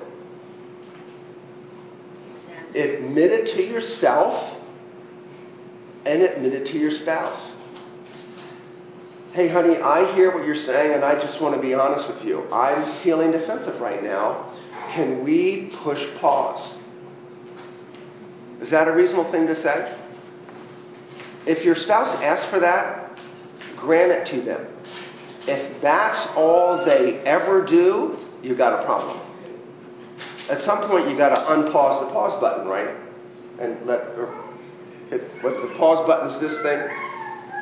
Admit 2.74 3.32
it 3.32 3.54
to 3.54 3.62
yourself 3.62 4.56
and 6.06 6.22
admit 6.22 6.54
it 6.54 6.66
to 6.68 6.78
your 6.78 6.92
spouse. 6.92 7.52
Hey, 9.32 9.48
honey, 9.48 9.76
I 9.76 10.14
hear 10.14 10.34
what 10.34 10.46
you're 10.46 10.56
saying 10.56 10.94
and 10.94 11.04
I 11.04 11.20
just 11.20 11.40
want 11.40 11.54
to 11.54 11.60
be 11.60 11.74
honest 11.74 12.08
with 12.08 12.24
you. 12.24 12.50
I'm 12.50 13.02
feeling 13.02 13.30
defensive 13.30 13.80
right 13.80 14.02
now. 14.02 14.54
Can 14.90 15.22
we 15.24 15.70
push 15.82 16.02
pause? 16.18 16.78
Is 18.62 18.70
that 18.70 18.88
a 18.88 18.92
reasonable 18.92 19.30
thing 19.30 19.46
to 19.46 19.62
say? 19.62 19.94
If 21.48 21.64
your 21.64 21.76
spouse 21.76 22.14
asks 22.22 22.48
for 22.50 22.60
that, 22.60 23.18
grant 23.74 24.12
it 24.12 24.26
to 24.26 24.42
them. 24.42 24.66
If 25.46 25.80
that's 25.80 26.28
all 26.36 26.84
they 26.84 27.20
ever 27.20 27.64
do, 27.64 28.18
you've 28.42 28.58
got 28.58 28.82
a 28.82 28.84
problem. 28.84 29.18
At 30.50 30.62
some 30.64 30.86
point, 30.88 31.08
you've 31.08 31.16
got 31.16 31.30
to 31.30 31.40
unpause 31.40 32.06
the 32.06 32.12
pause 32.12 32.38
button, 32.38 32.68
right? 32.68 32.94
And 33.58 33.86
let, 33.86 34.00
or 34.18 34.44
hit, 35.08 35.22
what 35.40 35.54
the 35.62 35.74
pause 35.78 36.06
button 36.06 36.28
is 36.28 36.40
this 36.42 36.62
thing. 36.62 36.80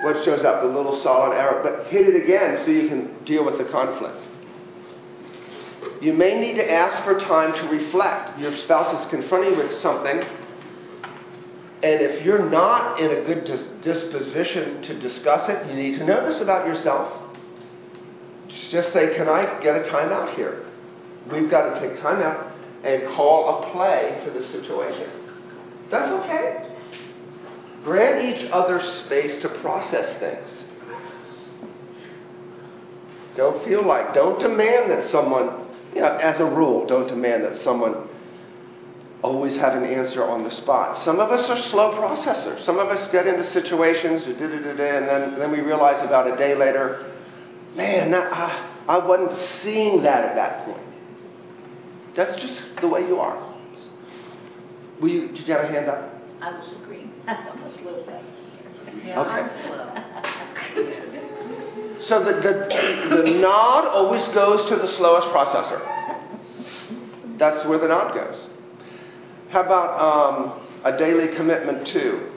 What 0.02 0.24
shows 0.24 0.44
up? 0.44 0.62
The 0.62 0.68
little 0.68 1.00
solid 1.02 1.36
arrow. 1.36 1.62
But 1.62 1.86
hit 1.86 2.08
it 2.08 2.20
again 2.20 2.64
so 2.64 2.72
you 2.72 2.88
can 2.88 3.24
deal 3.24 3.44
with 3.44 3.56
the 3.56 3.66
conflict. 3.66 4.16
You 6.00 6.12
may 6.12 6.40
need 6.40 6.56
to 6.56 6.68
ask 6.68 7.04
for 7.04 7.20
time 7.20 7.52
to 7.54 7.68
reflect. 7.68 8.36
Your 8.40 8.56
spouse 8.58 9.00
is 9.00 9.10
confronting 9.10 9.52
you 9.52 9.58
with 9.58 9.80
something 9.80 10.24
and 11.86 12.02
if 12.02 12.24
you're 12.24 12.50
not 12.50 12.98
in 12.98 13.12
a 13.12 13.22
good 13.22 13.44
dis- 13.44 13.62
disposition 13.80 14.82
to 14.82 14.98
discuss 14.98 15.48
it, 15.48 15.68
you 15.68 15.74
need 15.74 15.96
to 16.00 16.04
know 16.04 16.26
this 16.26 16.40
about 16.40 16.66
yourself. 16.66 17.12
Just 18.48 18.92
say, 18.92 19.14
Can 19.14 19.28
I 19.28 19.60
get 19.62 19.76
a 19.76 19.88
timeout 19.88 20.34
here? 20.34 20.64
We've 21.30 21.48
got 21.48 21.74
to 21.74 21.80
take 21.80 22.00
time 22.00 22.22
out 22.22 22.52
and 22.82 23.06
call 23.14 23.62
a 23.62 23.70
play 23.70 24.20
for 24.24 24.30
the 24.32 24.44
situation. 24.44 25.08
That's 25.88 26.10
okay. 26.24 26.68
Grant 27.84 28.24
each 28.24 28.50
other 28.50 28.82
space 29.04 29.40
to 29.42 29.48
process 29.60 30.18
things. 30.18 30.64
Don't 33.36 33.64
feel 33.64 33.86
like, 33.86 34.12
don't 34.12 34.40
demand 34.40 34.90
that 34.90 35.08
someone, 35.10 35.68
you 35.94 36.00
know, 36.00 36.16
as 36.16 36.40
a 36.40 36.46
rule, 36.46 36.84
don't 36.84 37.06
demand 37.06 37.44
that 37.44 37.62
someone 37.62 38.08
always 39.22 39.56
have 39.56 39.74
an 39.74 39.84
answer 39.84 40.24
on 40.24 40.44
the 40.44 40.50
spot. 40.50 41.02
Some 41.04 41.20
of 41.20 41.30
us 41.30 41.48
are 41.48 41.60
slow 41.70 41.92
processors. 41.92 42.64
Some 42.64 42.78
of 42.78 42.88
us 42.88 43.10
get 43.10 43.26
into 43.26 43.44
situations, 43.50 44.22
and 44.22 44.38
then, 44.78 45.38
then 45.38 45.50
we 45.50 45.60
realize 45.60 46.04
about 46.04 46.30
a 46.30 46.36
day 46.36 46.54
later, 46.54 47.12
man, 47.74 48.10
that, 48.10 48.32
I, 48.32 48.70
I 48.88 48.98
wasn't 49.04 49.38
seeing 49.62 50.02
that 50.02 50.24
at 50.24 50.34
that 50.36 50.64
point. 50.64 50.86
That's 52.14 52.36
just 52.40 52.60
the 52.80 52.88
way 52.88 53.06
you 53.06 53.18
are. 53.18 53.54
Will 55.00 55.08
you, 55.08 55.28
did 55.28 55.46
you 55.46 55.54
have 55.54 55.64
a 55.64 55.68
hand 55.68 55.88
up? 55.88 56.12
I 56.40 56.52
was 56.58 56.72
agreeing. 56.82 57.12
I'm 57.26 57.62
a 57.62 57.70
slow 57.70 58.02
guy. 58.04 58.22
Yeah, 59.04 59.20
Okay. 59.20 59.66
slow. 59.66 60.92
So 62.00 62.22
the, 62.22 62.34
the, 62.34 63.16
the 63.24 63.30
nod 63.40 63.86
always 63.86 64.22
goes 64.28 64.68
to 64.68 64.76
the 64.76 64.86
slowest 64.86 65.26
processor. 65.28 65.80
That's 67.36 67.66
where 67.66 67.78
the 67.78 67.88
nod 67.88 68.14
goes. 68.14 68.38
How 69.56 69.62
about 69.62 69.96
um, 69.98 70.60
a 70.84 70.98
daily 70.98 71.34
commitment 71.34 71.86
to? 71.86 72.28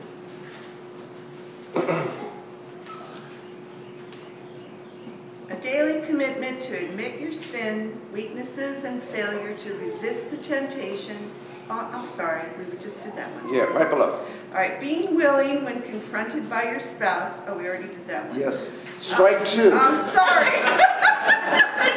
A 5.49 5.61
daily 5.61 6.07
commitment 6.07 6.61
to 6.61 6.77
admit 6.77 7.19
your 7.19 7.33
sin, 7.51 7.99
weaknesses, 8.13 8.85
and 8.85 9.03
failure 9.11 9.57
to 9.57 9.73
resist 9.73 10.31
the 10.31 10.37
temptation. 10.47 11.33
Oh, 11.69 11.89
I'm 11.91 12.15
sorry, 12.15 12.47
we 12.57 12.63
just 12.77 13.03
did 13.03 13.17
that 13.17 13.33
one. 13.35 13.53
Yeah, 13.53 13.63
right 13.63 13.89
below. 13.89 14.25
All 14.51 14.53
right, 14.53 14.79
being 14.79 15.17
willing 15.17 15.65
when 15.65 15.81
confronted 15.81 16.49
by 16.49 16.63
your 16.63 16.79
spouse. 16.95 17.37
Oh, 17.47 17.57
we 17.57 17.65
already 17.65 17.89
did 17.89 18.07
that 18.07 18.29
one. 18.29 18.39
Yes. 18.39 18.65
Strike 19.01 19.45
two. 19.45 19.73
I'm 19.73 20.15
sorry. 20.15 20.55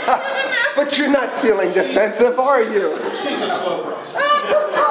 but 0.77 0.99
you're 0.99 1.11
not 1.11 1.41
feeling 1.43 1.73
defensive, 1.73 2.41
are 2.41 2.63
you? 2.63 2.99
She's 3.23 3.41
A 3.41 4.73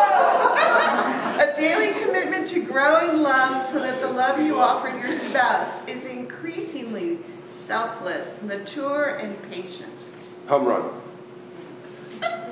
daily 1.62 1.93
commitment 2.04 2.50
to 2.50 2.62
growing 2.65 3.21
love 3.21 3.71
so 3.71 3.80
that 3.80 4.02
the 4.02 4.08
love 4.10 4.39
you 4.39 4.60
offer 4.60 4.89
your 4.89 5.17
spouse 5.30 5.88
is 5.88 6.04
increasingly 6.06 7.19
selfless, 7.67 8.28
mature, 8.43 9.15
and 9.15 9.41
patient. 9.50 9.93
Home 10.47 10.65
run. 10.65 11.02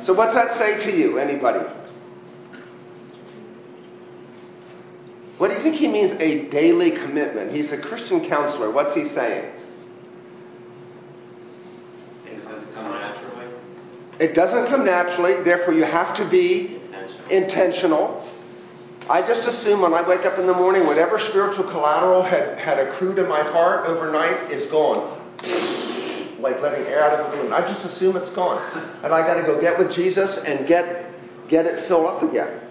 So, 0.06 0.14
what's 0.14 0.34
that 0.34 0.58
say 0.58 0.78
to 0.86 0.98
you? 0.98 1.18
Anybody? 1.18 1.60
What 5.38 5.50
do 5.50 5.56
you 5.56 5.64
think 5.64 5.76
he 5.76 5.88
means 5.88 6.20
a 6.20 6.50
daily 6.50 6.92
commitment? 6.92 7.52
He's 7.54 7.72
a 7.72 7.78
Christian 7.78 8.28
counselor. 8.28 8.72
What's 8.72 8.94
he 8.94 9.06
saying? 9.06 9.52
Things 12.26 12.44
doesn't 12.44 12.74
come 12.74 12.92
naturally. 12.92 13.46
It 14.20 14.34
doesn't 14.36 14.68
come 14.68 14.86
naturally, 14.86 15.42
therefore, 15.44 15.74
you 15.74 15.86
have 15.86 16.16
to 16.18 16.30
be 16.30 16.76
Intentional. 16.76 17.30
intentional. 17.30 18.39
I 19.10 19.24
just 19.24 19.48
assume 19.48 19.82
when 19.82 19.96
I 19.96 20.08
wake 20.08 20.24
up 20.24 20.38
in 20.38 20.46
the 20.46 20.54
morning, 20.54 20.86
whatever 20.86 21.18
spiritual 21.18 21.64
collateral 21.64 22.22
had, 22.22 22.60
had 22.60 22.78
accrued 22.78 23.18
in 23.18 23.28
my 23.28 23.42
heart 23.42 23.88
overnight 23.88 24.52
is 24.52 24.70
gone. 24.70 25.18
Like 26.40 26.62
letting 26.62 26.86
air 26.86 27.04
out 27.04 27.20
of 27.20 27.26
a 27.26 27.36
balloon. 27.36 27.52
I 27.52 27.62
just 27.62 27.84
assume 27.86 28.18
it's 28.18 28.30
gone. 28.30 28.62
And 29.04 29.12
I 29.12 29.22
got 29.26 29.42
to 29.42 29.42
go 29.42 29.60
get 29.60 29.80
with 29.80 29.96
Jesus 29.96 30.38
and 30.46 30.68
get, 30.68 31.12
get 31.50 31.66
it 31.66 31.88
filled 31.88 32.06
up 32.06 32.22
again. 32.22 32.62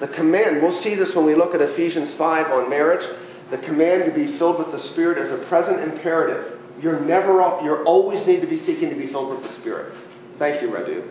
The 0.00 0.08
command, 0.08 0.62
we'll 0.62 0.80
see 0.80 0.94
this 0.94 1.14
when 1.14 1.26
we 1.26 1.34
look 1.34 1.54
at 1.54 1.60
Ephesians 1.60 2.14
5 2.14 2.46
on 2.46 2.70
marriage. 2.70 3.06
The 3.50 3.58
command 3.58 4.06
to 4.06 4.10
be 4.10 4.38
filled 4.38 4.58
with 4.58 4.72
the 4.72 4.80
Spirit 4.88 5.18
is 5.18 5.30
a 5.30 5.44
present 5.48 5.80
imperative. 5.80 6.60
You're 6.80 7.00
never, 7.00 7.32
you 7.62 7.84
always 7.84 8.26
need 8.26 8.40
to 8.40 8.46
be 8.46 8.58
seeking 8.58 8.88
to 8.88 8.96
be 8.96 9.08
filled 9.08 9.28
with 9.28 9.42
the 9.42 9.60
Spirit. 9.60 9.94
Thank 10.38 10.62
you, 10.62 10.68
Radu. 10.68 11.06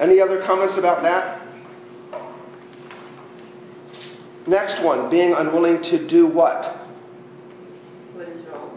Any 0.00 0.20
other 0.20 0.44
comments 0.44 0.76
about 0.76 1.02
that? 1.02 1.37
Next 4.48 4.82
one, 4.82 5.10
being 5.10 5.34
unwilling 5.34 5.82
to 5.82 6.08
do 6.08 6.26
what? 6.26 6.64
What 8.14 8.28
is 8.28 8.46
wrong? 8.46 8.70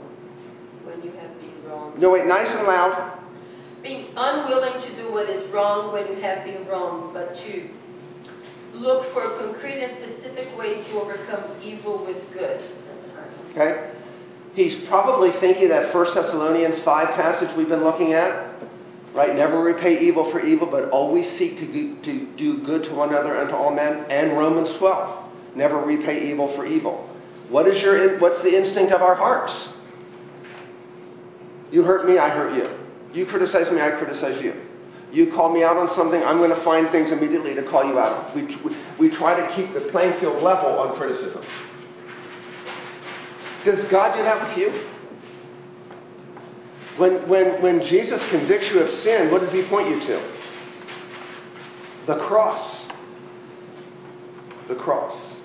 When 0.84 1.02
you 1.02 1.12
have 1.12 1.40
been 1.40 1.64
wrong. 1.66 1.94
No, 1.98 2.10
wait, 2.10 2.26
nice 2.26 2.50
and 2.50 2.68
loud. 2.68 3.18
Being 3.82 4.08
unwilling 4.18 4.82
to 4.82 4.96
do 5.02 5.14
what 5.14 5.30
is 5.30 5.50
wrong 5.50 5.94
when 5.94 6.08
you 6.08 6.22
have 6.22 6.44
been 6.44 6.68
wrong, 6.68 7.12
but 7.14 7.38
to 7.38 7.70
look 8.74 9.14
for 9.14 9.40
concrete 9.40 9.82
and 9.82 9.98
specific 10.04 10.58
ways 10.58 10.86
to 10.88 11.00
overcome 11.00 11.44
evil 11.64 12.06
with 12.06 12.18
good. 12.34 12.70
Okay? 13.52 13.92
He's 14.54 14.76
probably 14.90 15.32
thinking 15.40 15.70
that 15.70 15.94
1 15.94 16.06
Thessalonians 16.14 16.84
5 16.84 17.08
passage 17.16 17.56
we've 17.56 17.70
been 17.70 17.86
looking 17.86 18.12
at. 18.12 18.56
Right? 19.14 19.36
Never 19.36 19.62
repay 19.62 20.00
evil 20.06 20.30
for 20.32 20.42
evil, 20.42 20.68
but 20.68 20.90
always 20.90 21.30
seek 21.38 21.58
to 21.60 21.66
do, 21.66 21.96
to 22.02 22.26
do 22.36 22.64
good 22.66 22.84
to 22.86 22.94
one 22.94 23.10
another 23.10 23.40
and 23.40 23.50
to 23.50 23.56
all 23.56 23.74
men. 23.74 24.06
And 24.10 24.38
Romans 24.38 24.70
12. 24.78 25.31
Never 25.56 25.78
repay 25.78 26.32
evil 26.32 26.56
for 26.56 26.66
evil. 26.66 27.10
What 27.50 27.68
is 27.68 27.82
your 27.82 28.18
what's 28.20 28.42
the 28.44 28.58
instinct 28.58 28.94
of 28.94 29.02
our 29.02 29.16
hearts? 29.16 29.70
You 31.72 31.84
hurt 31.84 32.08
me, 32.08 32.18
I 32.18 32.30
hurt 32.30 32.56
you. 32.56 32.70
You 33.14 33.26
criticize 33.26 33.72
me, 33.72 33.82
I 33.82 33.92
criticize 33.92 34.42
you. 34.42 34.54
You 35.12 35.32
call 35.34 35.52
me 35.52 35.64
out 35.64 35.76
on 35.76 35.94
something, 35.96 36.24
I'm 36.24 36.38
going 36.38 36.52
to 36.52 36.64
find 36.64 36.90
things 36.90 37.12
immediately 37.12 37.54
to 37.56 37.64
call 37.64 37.84
you 37.84 38.00
out. 38.00 38.34
We, 38.34 38.44
we, 38.64 38.78
we 38.98 39.10
try 39.10 39.36
to 39.36 39.54
keep 39.56 39.74
the 39.74 39.82
playing 39.92 40.20
field 40.22 40.42
level 40.42 40.80
on 40.80 40.96
criticism. 40.98 41.44
Does 43.66 43.84
God 43.90 44.16
do 44.16 44.24
that 44.24 44.48
with 44.48 44.58
you? 44.58 44.88
When, 46.98 47.28
when, 47.28 47.62
when 47.62 47.82
Jesus 47.82 48.22
convicts 48.30 48.70
you 48.70 48.80
of 48.80 48.92
sin, 48.92 49.32
what 49.32 49.42
does 49.42 49.52
he 49.52 49.64
point 49.64 49.90
you 49.90 50.00
to? 50.00 50.38
The 52.08 52.26
cross. 52.28 52.88
The 54.68 54.76
cross. 54.76 55.41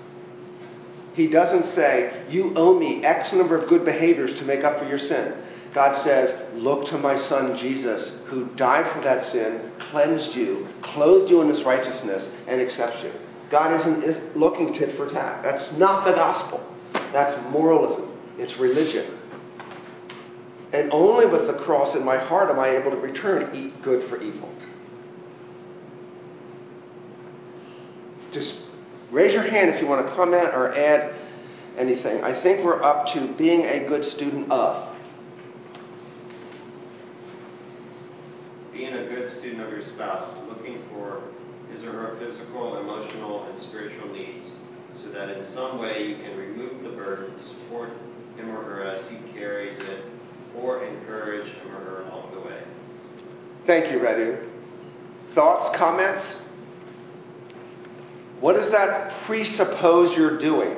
He 1.17 1.25
doesn't 1.25 1.73
say, 1.73 2.25
You 2.29 2.53
owe 2.55 2.77
me 2.77 3.03
X 3.03 3.33
number 3.33 3.57
of 3.57 3.67
good 3.67 3.83
behaviors 3.83 4.37
to 4.37 4.45
make 4.45 4.63
up 4.63 4.77
for 4.77 4.87
your 4.87 4.99
sin. 4.99 5.33
God 5.73 6.03
says, 6.03 6.53
Look 6.53 6.87
to 6.89 6.97
my 6.99 7.17
son 7.27 7.57
Jesus, 7.57 8.21
who 8.27 8.45
died 8.55 8.93
for 8.93 9.01
that 9.01 9.25
sin, 9.31 9.71
cleansed 9.79 10.35
you, 10.35 10.67
clothed 10.83 11.31
you 11.31 11.41
in 11.41 11.49
his 11.49 11.63
righteousness, 11.63 12.29
and 12.47 12.61
accepts 12.61 13.01
you. 13.01 13.11
God 13.49 13.73
isn't 13.79 14.03
is 14.03 14.35
looking 14.35 14.73
tit 14.73 14.95
for 14.95 15.09
tat. 15.09 15.41
That's 15.41 15.71
not 15.71 16.05
the 16.05 16.13
gospel. 16.13 16.63
That's 17.11 17.35
moralism. 17.51 18.15
It's 18.37 18.55
religion. 18.57 19.17
And 20.71 20.91
only 20.91 21.25
with 21.25 21.47
the 21.47 21.63
cross 21.63 21.95
in 21.95 22.05
my 22.05 22.19
heart 22.19 22.51
am 22.51 22.59
I 22.59 22.77
able 22.77 22.91
to 22.91 22.97
return 22.97 23.55
eat 23.55 23.81
good 23.81 24.07
for 24.07 24.21
evil. 24.21 24.53
Just 28.31 28.67
raise 29.11 29.33
your 29.33 29.43
hand 29.43 29.69
if 29.69 29.81
you 29.81 29.87
want 29.87 30.05
to 30.05 30.15
comment 30.15 30.49
or 30.53 30.77
add 30.77 31.13
anything. 31.77 32.23
I 32.23 32.41
think 32.41 32.65
we're 32.65 32.81
up 32.81 33.13
to 33.13 33.33
being 33.37 33.65
a 33.65 33.87
good 33.87 34.03
student 34.03 34.51
of. 34.51 34.95
Being 38.73 38.93
a 38.93 39.07
good 39.07 39.31
student 39.39 39.61
of 39.61 39.71
your 39.71 39.81
spouse, 39.81 40.35
looking 40.47 40.83
for 40.91 41.23
his 41.71 41.83
or 41.83 41.91
her 41.91 42.17
physical, 42.19 42.77
emotional, 42.79 43.45
and 43.45 43.59
spiritual 43.63 44.09
needs, 44.13 44.45
so 45.01 45.09
that 45.11 45.29
in 45.29 45.45
some 45.53 45.79
way 45.79 46.03
you 46.07 46.15
can 46.15 46.37
remove 46.37 46.83
the 46.83 46.89
burden, 46.89 47.33
support 47.43 47.89
him 48.35 48.49
or 48.49 48.63
her 48.63 48.83
as 48.83 49.07
he 49.07 49.17
carries 49.33 49.77
it, 49.79 50.05
or 50.55 50.83
encourage 50.85 51.47
him 51.47 51.75
or 51.75 51.79
her 51.79 52.01
along 52.03 52.33
the 52.33 52.41
way. 52.41 52.61
Thank 53.65 53.91
you, 53.91 53.99
Radu. 53.99 54.47
Thoughts, 55.33 55.75
comments? 55.77 56.35
What 58.39 58.53
does 58.53 58.71
that 58.71 59.25
presuppose 59.25 60.15
you're 60.15 60.37
doing? 60.37 60.75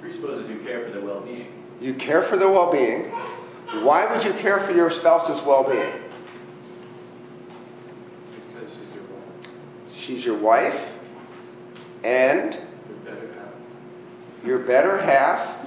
Presupposes 0.00 0.48
you 0.50 0.58
care 0.64 0.84
for 0.84 0.90
their 0.92 1.04
well-being. 1.04 1.46
You 1.80 1.94
care 1.94 2.28
for 2.28 2.36
their 2.36 2.50
well 2.50 2.70
being. 2.70 3.10
Why 3.84 4.14
would 4.14 4.24
you 4.24 4.32
care 4.40 4.64
for 4.66 4.72
your 4.72 4.90
spouse's 4.90 5.44
well 5.46 5.64
being? 5.64 5.92
Because 8.52 8.70
she's 8.74 8.94
your 8.94 9.04
wife. 9.04 9.50
She's 9.94 10.24
your 10.24 10.38
wife, 10.38 10.88
and 12.04 12.54
You're 12.86 12.98
better 12.98 13.32
half. 13.34 14.44
your 14.46 14.58
better 14.60 14.98
half, 15.00 15.66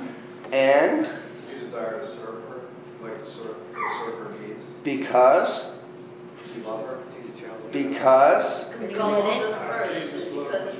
and 0.53 1.09
You 1.51 1.59
desire 1.59 1.99
to 1.99 2.07
serve 2.07 2.43
her, 2.49 2.61
like 3.01 3.17
to 3.17 3.25
serve, 3.25 3.57
to 3.57 3.73
serve 4.05 4.27
her 4.27 4.35
needs. 4.47 4.63
because, 4.83 5.49
You 5.49 5.63
love 5.63 5.73
her. 5.73 5.76
Because 7.71 8.65
Because 8.79 9.41
this 9.41 9.57
first, 9.57 10.29
because 10.29 10.75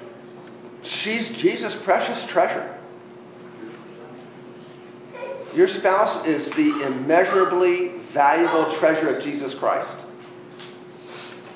she's 0.84 1.30
Jesus' 1.30 1.76
precious 1.84 2.24
treasure. 2.30 2.74
Your 5.54 5.68
spouse 5.68 6.26
is 6.28 6.48
the 6.52 6.86
immeasurably 6.86 8.00
valuable 8.14 8.78
treasure 8.78 9.16
of 9.16 9.24
Jesus 9.24 9.54
Christ. 9.56 9.90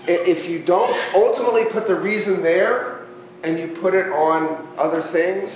If 0.08 0.50
you 0.50 0.64
don't 0.64 0.92
ultimately 1.14 1.66
put 1.66 1.88
the 1.88 1.96
reason 1.96 2.42
there 2.42 3.06
and 3.44 3.60
you 3.60 3.78
put 3.80 3.94
it 3.94 4.08
on 4.08 4.68
other 4.78 5.04
things, 5.12 5.52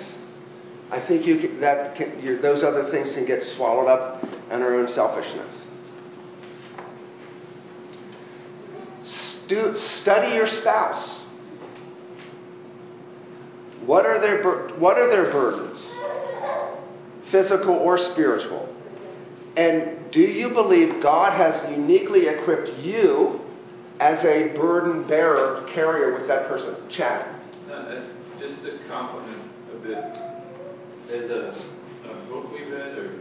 I 0.91 0.99
think 0.99 1.25
you 1.25 1.39
can, 1.39 1.59
that 1.61 1.95
can, 1.95 2.21
your, 2.21 2.39
those 2.39 2.63
other 2.63 2.91
things 2.91 3.13
can 3.15 3.25
get 3.25 3.43
swallowed 3.43 3.87
up 3.87 4.23
in 4.23 4.61
our 4.61 4.75
own 4.75 4.87
selfishness. 4.87 5.64
Stu, 9.45 9.77
study 9.77 10.33
your 10.35 10.47
spouse. 10.47 11.23
What 13.85 14.07
are 14.07 14.19
their 14.19 14.41
bur- 14.41 14.73
what 14.79 14.97
are 14.97 15.07
their 15.07 15.31
burdens? 15.31 15.79
Physical 17.29 17.75
or 17.75 17.99
spiritual? 17.99 18.73
And 19.55 20.11
do 20.11 20.21
you 20.21 20.49
believe 20.49 21.01
God 21.01 21.33
has 21.33 21.71
uniquely 21.71 22.27
equipped 22.27 22.69
you 22.79 23.39
as 23.99 24.23
a 24.25 24.49
burden 24.55 25.07
bearer 25.07 25.67
carrier 25.71 26.15
with 26.17 26.27
that 26.27 26.47
person? 26.47 26.75
Chad. 26.89 27.27
Uh, 27.69 27.73
uh, 27.73 28.03
just 28.39 28.63
to 28.63 28.79
compliment 28.87 29.43
a 29.73 29.77
bit, 29.77 30.17
there's 31.07 31.29
a, 31.29 32.09
a 32.09 32.15
book 32.25 32.51
we 32.51 32.63
read, 32.63 32.97
or 32.97 33.19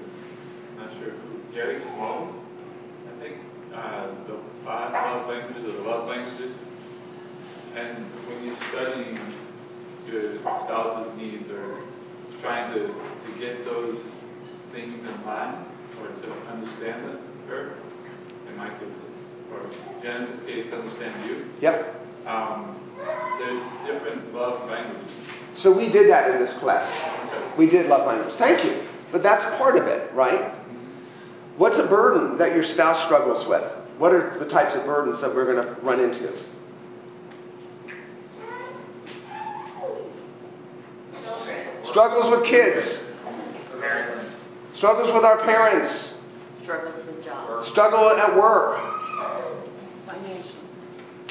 not 0.79 0.91
sure 0.99 1.13
Gary 1.53 1.83
Small, 1.83 2.35
I 3.15 3.21
think, 3.21 3.37
uh, 3.75 4.07
the 4.27 4.39
five 4.65 4.93
love 4.93 5.29
languages 5.29 5.65
or 5.75 5.83
love 5.89 6.09
languages. 6.09 6.57
And 7.75 8.05
when 8.29 8.45
you're 8.45 8.57
studying 8.71 9.19
your 10.09 10.39
spouse's 10.41 11.17
needs 11.19 11.51
or 11.51 11.83
trying 12.41 12.73
to, 12.75 12.87
to 12.87 13.39
get 13.39 13.65
those 13.65 13.99
things 14.73 14.99
in 15.07 15.25
line 15.27 15.65
or 16.01 16.09
to 16.09 16.33
understand 16.49 17.11
it, 17.11 17.21
her, 17.49 17.77
in 18.49 18.57
my 18.57 18.69
case, 18.79 18.89
or 19.53 19.71
Janice's 20.03 20.45
case, 20.47 20.67
to 20.71 20.77
understand 20.79 21.29
you, 21.29 21.45
Yep. 21.61 22.01
um, 22.27 22.81
there's 23.39 23.63
different 23.87 24.33
love 24.35 24.69
languages. 24.71 25.11
So 25.57 25.73
we 25.77 25.91
did 25.91 26.09
that 26.11 26.31
in 26.31 26.41
this 26.41 26.53
class. 26.59 26.89
We 27.59 27.69
did 27.71 27.87
love 27.87 28.07
language. 28.07 28.35
Thank 28.39 28.65
you. 28.65 28.87
But 29.13 29.23
that's 29.23 29.45
part 29.59 29.77
of 29.77 29.87
it, 29.87 30.13
right? 30.15 30.53
What's 31.57 31.79
a 31.79 31.87
burden 31.87 32.37
that 32.39 32.55
your 32.55 32.65
spouse 32.65 33.05
struggles 33.07 33.47
with? 33.47 33.63
What 33.99 34.13
are 34.13 34.39
the 34.39 34.49
types 34.49 34.75
of 34.75 34.85
burdens 34.85 35.21
that 35.21 35.35
we're 35.35 35.45
going 35.45 35.65
to 35.65 35.81
run 35.83 36.01
into? 36.01 36.33
Children. 41.23 41.87
Struggles 41.91 42.31
with 42.31 42.45
kids. 42.45 43.05
Struggles 44.75 45.15
with 45.15 45.25
our 45.25 45.39
parents. 45.45 46.15
Struggles 46.63 47.07
with 47.07 47.25
jobs. 47.25 47.69
Struggle 47.69 48.11
at 48.11 48.37
work. 48.37 48.81
Financial. 50.07 50.53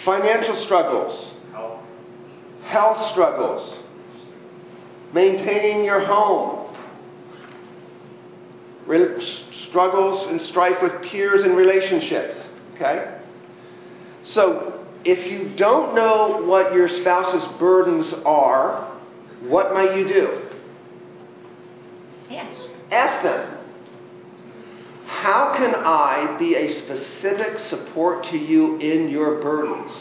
Financial 0.06 0.56
struggles. 0.56 1.34
Health. 1.52 1.82
Health 2.64 3.12
struggles. 3.12 3.80
Maintaining 5.14 5.84
your 5.84 6.00
home. 6.00 6.76
Struggles 9.70 10.28
and 10.28 10.42
strife 10.42 10.82
with 10.82 11.02
peers 11.02 11.44
and 11.44 11.56
relationships. 11.56 12.38
Okay? 12.76 13.20
So, 14.24 14.86
if 15.06 15.30
you 15.30 15.56
don't 15.56 15.96
know 15.96 16.44
what 16.46 16.74
your 16.74 16.88
spouse's 16.88 17.46
burdens 17.60 18.14
are, 18.26 18.90
what 19.42 19.74
might 19.74 19.98
you 19.98 20.08
do? 20.08 20.42
Yes. 22.30 22.54
Ask 22.90 23.24
them, 23.24 23.58
how 25.06 25.56
can 25.56 25.76
I 25.76 26.38
be 26.40 26.56
a 26.56 26.80
specific 26.82 27.60
support 27.60 28.24
to 28.26 28.38
you 28.38 28.78
in 28.78 29.10
your 29.10 29.42
burdens? 29.42 29.92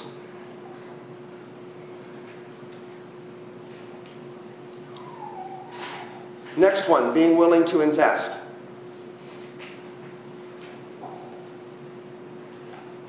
Next 6.57 6.89
one, 6.89 7.15
being 7.15 7.37
willing 7.37 7.67
to 7.67 7.81
invest. 7.81 8.42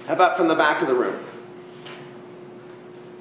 How 0.06 0.16
about 0.16 0.36
from 0.36 0.50
the 0.50 0.56
back 0.56 0.82
of 0.82 0.90
the 0.90 0.96
room? 0.96 1.16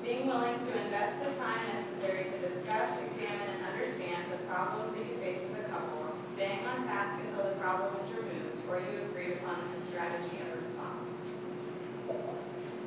Being 0.02 0.26
willing 0.26 0.58
to 0.58 0.82
invest 0.82 1.14
the 1.22 1.30
time 1.38 1.62
necessary 1.70 2.24
to 2.24 2.38
discuss, 2.42 2.98
examine, 3.06 3.54
and 3.54 3.66
understand 3.70 4.32
the 4.32 4.38
problems 4.50 4.98
that 4.98 5.06
you 5.06 5.16
face 5.18 5.38
as 5.46 5.64
a 5.64 5.68
couple, 5.70 6.10
staying 6.34 6.66
on 6.66 6.84
task 6.84 7.22
until 7.22 7.44
the 7.50 7.56
problem 7.60 7.94
is 8.02 8.10
removed 8.10 8.66
or 8.68 8.80
you 8.80 8.98
agree 9.08 9.34
upon 9.34 9.62
the 9.72 9.86
strategy 9.86 10.42
of 10.42 10.58
response. 10.58 11.06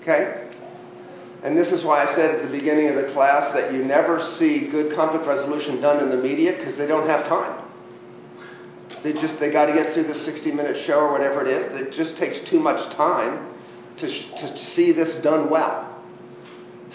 Okay? 0.01 0.51
And 1.43 1.57
this 1.57 1.71
is 1.71 1.85
why 1.85 2.03
I 2.03 2.13
said 2.15 2.35
at 2.35 2.41
the 2.41 2.51
beginning 2.51 2.89
of 2.89 2.95
the 2.95 3.13
class 3.13 3.53
that 3.53 3.71
you 3.71 3.85
never 3.85 4.21
see 4.37 4.67
good 4.71 4.93
conflict 4.93 5.25
resolution 5.25 5.79
done 5.79 6.03
in 6.03 6.09
the 6.09 6.21
media 6.21 6.57
because 6.57 6.75
they 6.75 6.85
don't 6.85 7.07
have 7.07 7.29
time. 7.29 7.63
They 9.03 9.13
just 9.13 9.39
they 9.39 9.51
got 9.51 9.67
to 9.67 9.73
get 9.73 9.93
through 9.93 10.11
the 10.11 10.19
60 10.19 10.51
minute 10.51 10.85
show 10.85 10.99
or 10.99 11.13
whatever 11.13 11.45
it 11.45 11.47
is. 11.47 11.79
It 11.79 11.93
just 11.93 12.17
takes 12.17 12.49
too 12.49 12.59
much 12.59 12.93
time 12.97 13.55
to, 13.97 14.07
to 14.07 14.57
see 14.57 14.91
this 14.91 15.15
done 15.23 15.49
well. 15.49 15.95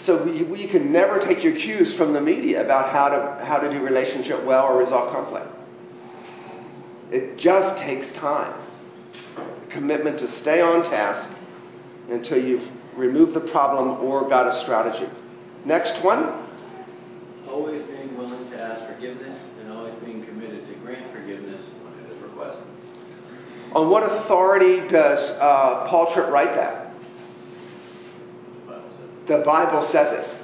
So 0.05 0.23
we, 0.23 0.43
we 0.43 0.67
can 0.67 0.91
never 0.91 1.19
take 1.19 1.43
your 1.43 1.55
cues 1.55 1.93
from 1.93 2.13
the 2.13 2.21
media 2.21 2.63
about 2.63 2.91
how 2.91 3.09
to 3.09 3.45
how 3.45 3.59
to 3.59 3.69
do 3.69 3.81
relationship 3.81 4.43
well 4.43 4.65
or 4.65 4.77
resolve 4.77 5.11
conflict. 5.11 5.47
It 7.11 7.37
just 7.37 7.81
takes 7.81 8.11
time. 8.13 8.53
Commitment 9.69 10.17
to 10.19 10.27
stay 10.37 10.61
on 10.61 10.83
task 10.83 11.29
until 12.09 12.43
you've 12.43 12.67
removed 12.95 13.33
the 13.33 13.51
problem 13.51 14.03
or 14.03 14.27
got 14.27 14.47
a 14.47 14.59
strategy. 14.63 15.09
Next 15.65 16.03
one. 16.03 16.47
Always 17.47 17.83
being 17.83 18.17
willing 18.17 18.49
to 18.49 18.59
ask 18.59 18.93
forgiveness 18.93 19.39
and 19.59 19.71
always 19.71 19.93
being 20.03 20.25
committed 20.25 20.65
to 20.67 20.73
grant 20.75 21.11
forgiveness 21.13 21.63
when 21.83 22.05
it 22.05 22.11
is 22.11 22.21
requested. 22.23 22.63
On 23.73 23.89
what 23.89 24.03
authority 24.03 24.87
does 24.89 25.19
uh, 25.39 25.87
Paul 25.89 26.13
Tripp 26.13 26.29
write 26.29 26.55
that? 26.55 26.80
The 29.27 29.39
Bible 29.39 29.87
says. 29.91 30.11
It. 30.13 30.37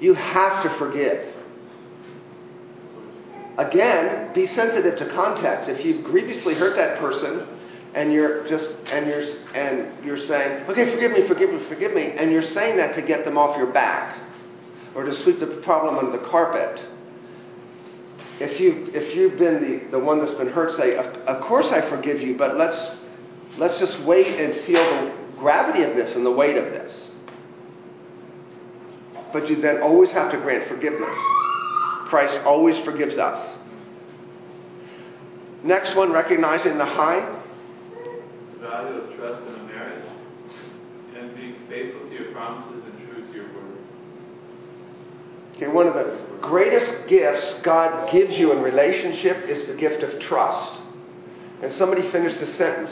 You 0.00 0.14
have 0.14 0.62
to 0.62 0.70
forgive. 0.78 1.34
Again, 3.58 4.32
be 4.32 4.46
sensitive 4.46 4.96
to 4.98 5.06
context. 5.10 5.68
If 5.68 5.84
you've 5.84 6.04
grievously 6.04 6.54
hurt 6.54 6.76
that 6.76 6.98
person 6.98 7.46
and 7.94 8.12
you're 8.12 8.46
just 8.48 8.70
and 8.90 9.06
you're 9.06 9.24
and 9.54 10.04
you're 10.04 10.18
saying, 10.18 10.64
"Okay, 10.68 10.90
forgive 10.90 11.12
me, 11.12 11.26
forgive 11.28 11.52
me, 11.52 11.58
forgive 11.68 11.92
me," 11.92 12.12
and 12.16 12.32
you're 12.32 12.42
saying 12.42 12.78
that 12.78 12.94
to 12.94 13.02
get 13.02 13.24
them 13.24 13.36
off 13.36 13.58
your 13.58 13.66
back 13.66 14.16
or 14.94 15.04
to 15.04 15.12
sweep 15.12 15.40
the 15.40 15.46
problem 15.46 15.98
under 15.98 16.12
the 16.12 16.24
carpet. 16.28 16.82
If 18.38 18.58
you 18.58 18.90
if 18.94 19.14
you've 19.14 19.36
been 19.36 19.60
the, 19.60 19.90
the 19.90 19.98
one 19.98 20.20
that's 20.20 20.34
been 20.34 20.48
hurt, 20.50 20.72
say, 20.76 20.96
of, 20.96 21.06
"Of 21.26 21.42
course 21.42 21.70
I 21.72 21.82
forgive 21.90 22.22
you, 22.22 22.36
but 22.38 22.56
let's 22.56 22.92
let's 23.58 23.78
just 23.78 24.00
wait 24.00 24.40
and 24.40 24.64
feel 24.64 24.82
the 24.82 25.12
gravity 25.38 25.82
of 25.82 25.94
this 25.96 26.14
and 26.14 26.24
the 26.24 26.30
weight 26.30 26.56
of 26.56 26.64
this." 26.66 27.09
But 29.32 29.48
you 29.48 29.60
then 29.60 29.82
always 29.82 30.10
have 30.10 30.30
to 30.32 30.38
grant 30.38 30.68
forgiveness. 30.68 31.16
Christ 32.08 32.36
always 32.44 32.82
forgives 32.84 33.18
us. 33.18 33.58
Next 35.62 35.94
one, 35.94 36.12
recognizing 36.12 36.78
the 36.78 36.86
high. 36.86 37.20
The 38.54 38.58
value 38.58 39.00
of 39.00 39.16
trust 39.16 39.42
in 39.46 39.54
a 39.54 39.62
marriage 39.64 40.04
and 41.16 41.36
being 41.36 41.54
faithful 41.68 42.08
to 42.08 42.14
your 42.14 42.32
promises 42.32 42.82
and 42.84 43.10
true 43.10 43.26
to 43.26 43.32
your 43.32 43.44
word. 43.54 43.78
Okay, 45.56 45.68
one 45.68 45.86
of 45.86 45.94
the 45.94 46.18
greatest 46.40 47.06
gifts 47.08 47.60
God 47.62 48.10
gives 48.10 48.38
you 48.38 48.52
in 48.52 48.62
relationship 48.62 49.48
is 49.48 49.66
the 49.66 49.74
gift 49.74 50.02
of 50.02 50.18
trust. 50.20 50.80
And 51.62 51.70
somebody 51.74 52.10
finished 52.10 52.40
the 52.40 52.46
sentence. 52.54 52.90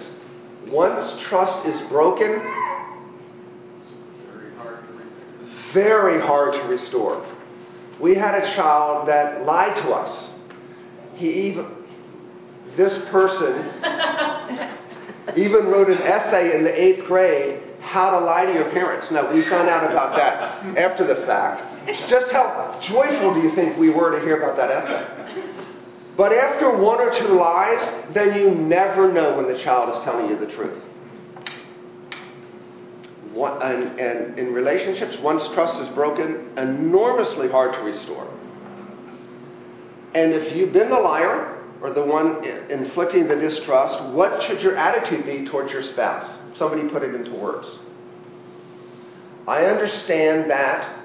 Once 0.66 1.18
trust 1.22 1.66
is 1.66 1.81
broken, 1.88 2.29
Very 4.31 4.55
hard 4.57 4.87
to 4.87 4.92
read. 4.92 5.09
Very 5.72 6.20
hard 6.20 6.54
to 6.54 6.62
restore. 6.64 7.24
We 8.00 8.14
had 8.14 8.35
a 8.35 8.54
child 8.54 9.09
that 9.09 9.44
lied 9.44 9.74
to 9.76 9.90
us. 9.90 10.31
He 11.14 11.48
even, 11.48 11.66
this 12.76 12.96
person 13.11 13.64
even 15.37 15.66
wrote 15.66 15.88
an 15.88 15.98
essay 15.98 16.57
in 16.57 16.64
the 16.64 16.83
eighth 16.83 17.07
grade, 17.07 17.62
How 17.81 18.11
to 18.18 18.24
Lie 18.24 18.46
to 18.46 18.52
Your 18.52 18.70
Parents. 18.70 19.11
Now, 19.11 19.33
we 19.33 19.42
found 19.44 19.68
out 19.68 19.90
about 19.90 20.16
that 20.16 20.78
after 20.78 21.04
the 21.04 21.26
fact. 21.26 21.88
Just 22.09 22.31
how 22.31 22.78
joyful 22.83 23.35
do 23.35 23.40
you 23.40 23.54
think 23.54 23.76
we 23.78 23.90
were 23.90 24.16
to 24.16 24.24
hear 24.24 24.40
about 24.40 24.57
that 24.57 24.70
essay? 24.70 25.64
But 26.16 26.33
after 26.33 26.70
one 26.76 27.00
or 27.00 27.16
two 27.16 27.28
lies, 27.28 28.12
then 28.12 28.38
you 28.38 28.50
never 28.50 29.12
know 29.12 29.37
when 29.37 29.46
the 29.46 29.59
child 29.59 29.96
is 29.96 30.04
telling 30.04 30.28
you 30.28 30.37
the 30.37 30.52
truth. 30.52 30.83
One, 33.38 33.62
and, 33.62 34.01
and 34.01 34.38
in 34.38 34.53
relationships, 34.53 35.16
once 35.18 35.46
trust 35.48 35.81
is 35.81 35.88
broken, 35.90 36.51
enormously 36.59 37.48
hard 37.48 37.72
to 37.74 37.81
restore. 37.81 38.29
And 40.14 40.33
if 40.33 40.57
you've 40.57 40.72
been 40.72 40.90
the 40.90 40.98
liar 40.98 41.57
or 41.81 41.90
the 41.90 42.03
one 42.03 42.44
inflicting 42.68 43.29
the 43.29 43.37
distrust, 43.37 44.03
what 44.12 44.42
should 44.42 44.61
your 44.61 44.74
attitude 44.74 45.24
be 45.24 45.46
towards 45.46 45.70
your 45.70 45.85
spouse? 45.85 46.29
Somebody 46.57 46.88
put 46.88 47.05
it 47.05 47.14
into 47.14 47.31
words. 47.31 47.79
I 49.46 49.66
understand 49.66 50.51
that. 50.51 50.98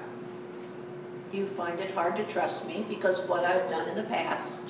You 1.32 1.48
find 1.56 1.78
it 1.78 1.94
hard 1.94 2.16
to 2.16 2.32
trust 2.32 2.64
me 2.66 2.84
because 2.88 3.28
what 3.28 3.44
I've 3.44 3.70
done 3.70 3.88
in 3.88 3.96
the 3.96 4.08
past. 4.08 4.60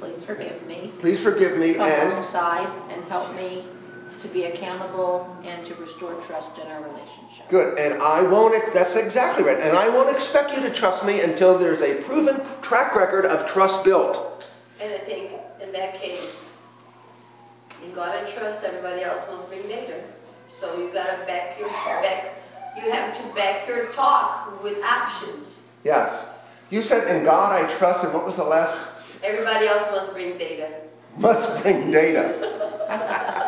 Please 0.00 0.24
forgive 0.24 0.66
me. 0.66 0.92
Please 0.98 1.22
forgive 1.22 1.56
me 1.58 1.74
Come 1.74 1.88
and 1.88 2.12
alongside 2.12 2.92
and 2.92 3.04
help 3.04 3.36
me 3.36 3.64
to 4.22 4.28
be 4.28 4.44
accountable 4.44 5.36
and 5.44 5.66
to 5.66 5.74
restore 5.76 6.14
trust 6.26 6.58
in 6.58 6.66
our 6.66 6.82
relationship. 6.82 7.48
good. 7.48 7.78
And 7.78 8.02
I 8.02 8.22
won't. 8.22 8.54
That's 8.74 8.94
exactly 8.94 9.44
right. 9.44 9.60
And 9.60 9.76
I 9.76 9.88
won't 9.88 10.14
expect 10.14 10.52
you 10.56 10.60
to 10.62 10.74
trust 10.74 11.04
me 11.04 11.20
until 11.20 11.58
there's 11.58 11.80
a 11.80 12.02
proven 12.04 12.40
track 12.62 12.94
record 12.94 13.24
of 13.26 13.48
trust 13.50 13.84
built. 13.84 14.44
And 14.80 14.92
I 14.92 14.98
think 15.04 15.32
in 15.62 15.72
that 15.72 16.00
case, 16.00 16.30
you 17.84 17.94
gotta 17.94 18.32
trust 18.34 18.64
everybody 18.64 19.02
else 19.02 19.22
wants 19.28 19.44
to 19.44 19.50
bring 19.50 19.68
data. 19.68 20.02
So 20.60 20.76
you've 20.78 20.92
gotta 20.92 21.24
back 21.26 21.58
your 21.58 21.68
back. 21.68 22.34
You 22.76 22.90
have 22.90 23.16
to 23.16 23.34
back 23.34 23.68
your 23.68 23.92
talk 23.92 24.62
with 24.62 24.78
actions. 24.84 25.46
Yes. 25.84 26.12
You 26.70 26.82
said, 26.82 27.06
"In 27.08 27.24
God 27.24 27.52
I 27.52 27.78
trust." 27.78 28.04
And 28.04 28.12
what 28.12 28.26
was 28.26 28.36
the 28.36 28.44
last? 28.44 28.76
Everybody 29.22 29.66
else 29.66 29.90
must 29.90 30.12
bring 30.12 30.36
data. 30.38 30.80
Must 31.16 31.62
bring 31.62 31.90
data. 31.90 33.44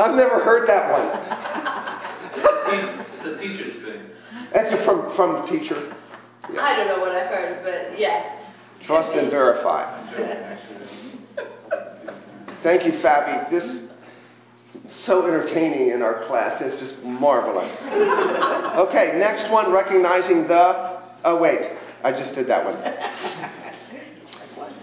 I've 0.00 0.16
never 0.16 0.42
heard 0.42 0.66
that 0.68 0.90
one. 0.90 1.06
It's 3.18 3.26
a 3.26 3.38
teacher's 3.38 3.82
thing. 3.84 4.02
That's 4.52 4.84
from, 4.84 5.14
from 5.14 5.32
the 5.34 5.46
teacher. 5.46 5.94
I 6.58 6.74
don't 6.76 6.88
know 6.88 7.00
what 7.00 7.12
I've 7.12 7.28
heard, 7.28 7.62
but 7.62 7.98
yeah. 7.98 8.36
Trust 8.86 9.16
and 9.16 9.30
verify. 9.30 9.84
Thank 12.62 12.84
you, 12.86 12.92
Fabi. 13.00 13.50
This 13.50 13.64
is 13.64 13.90
so 15.04 15.26
entertaining 15.26 15.90
in 15.90 16.02
our 16.02 16.24
class. 16.24 16.60
It's 16.62 16.80
just 16.80 17.02
marvelous. 17.02 17.70
Okay, 18.88 19.18
next 19.18 19.50
one, 19.50 19.70
recognizing 19.70 20.46
the. 20.48 21.00
Oh, 21.24 21.36
wait. 21.40 21.76
I 22.02 22.12
just 22.12 22.34
did 22.34 22.46
that 22.48 22.64
one. 22.64 22.76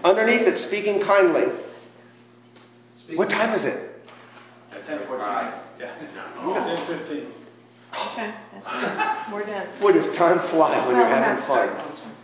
Underneath 0.04 0.42
it, 0.42 0.58
speaking 0.60 1.02
kindly. 1.02 1.46
What 3.16 3.30
time 3.30 3.52
is 3.54 3.64
it? 3.64 3.87
Ten 4.88 5.06
forty-nine. 5.06 5.52
Yeah. 5.78 5.94
Ten 6.64 6.86
fifteen. 6.86 7.32
Okay, 8.12 8.34
that's 8.52 8.66
good. 8.66 9.34
We're 9.34 9.46
done. 9.46 9.66
Boy, 9.80 9.92
does 9.92 10.14
time 10.16 10.38
fly 10.50 10.78
when 10.86 10.96
you're 10.96 11.04
Well, 11.04 11.10
we're 11.10 11.24
having 11.24 11.38
not 11.40 11.46
fun. 11.46 11.68
starting 11.68 11.76
on 11.76 11.96
time. 11.96 12.14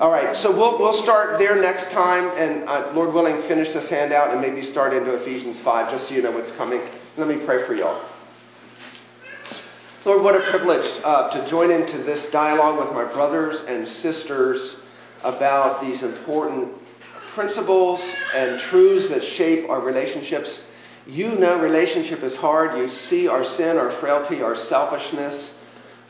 All 0.00 0.10
right, 0.10 0.36
so 0.36 0.50
we'll, 0.56 0.78
we'll 0.80 1.02
start 1.04 1.38
there 1.38 1.60
next 1.60 1.90
time, 1.92 2.30
and 2.36 2.68
uh, 2.68 2.90
Lord 2.94 3.14
willing, 3.14 3.42
finish 3.42 3.72
this 3.72 3.88
handout 3.88 4.32
and 4.32 4.40
maybe 4.40 4.62
start 4.72 4.92
into 4.92 5.14
Ephesians 5.14 5.60
5, 5.60 5.92
just 5.92 6.08
so 6.08 6.14
you 6.14 6.22
know 6.22 6.32
what's 6.32 6.50
coming. 6.52 6.80
Let 7.16 7.28
me 7.28 7.44
pray 7.46 7.64
for 7.64 7.74
y'all. 7.76 8.04
Lord, 10.04 10.22
what 10.22 10.34
a 10.34 10.50
privilege 10.50 10.84
uh, 11.04 11.30
to 11.30 11.48
join 11.48 11.70
into 11.70 11.98
this 12.02 12.28
dialogue 12.30 12.78
with 12.84 12.92
my 12.92 13.04
brothers 13.12 13.60
and 13.68 13.86
sisters 13.86 14.76
about 15.22 15.80
these 15.80 16.02
important 16.02 16.72
principles 17.34 18.00
and 18.34 18.60
truths 18.62 19.08
that 19.10 19.22
shape 19.22 19.68
our 19.70 19.80
relationships. 19.80 20.50
You 21.06 21.34
know 21.34 21.60
relationship 21.60 22.22
is 22.22 22.34
hard. 22.36 22.78
You 22.78 22.88
see 22.88 23.28
our 23.28 23.44
sin, 23.44 23.76
our 23.76 23.92
frailty, 24.00 24.42
our 24.42 24.56
selfishness, 24.56 25.52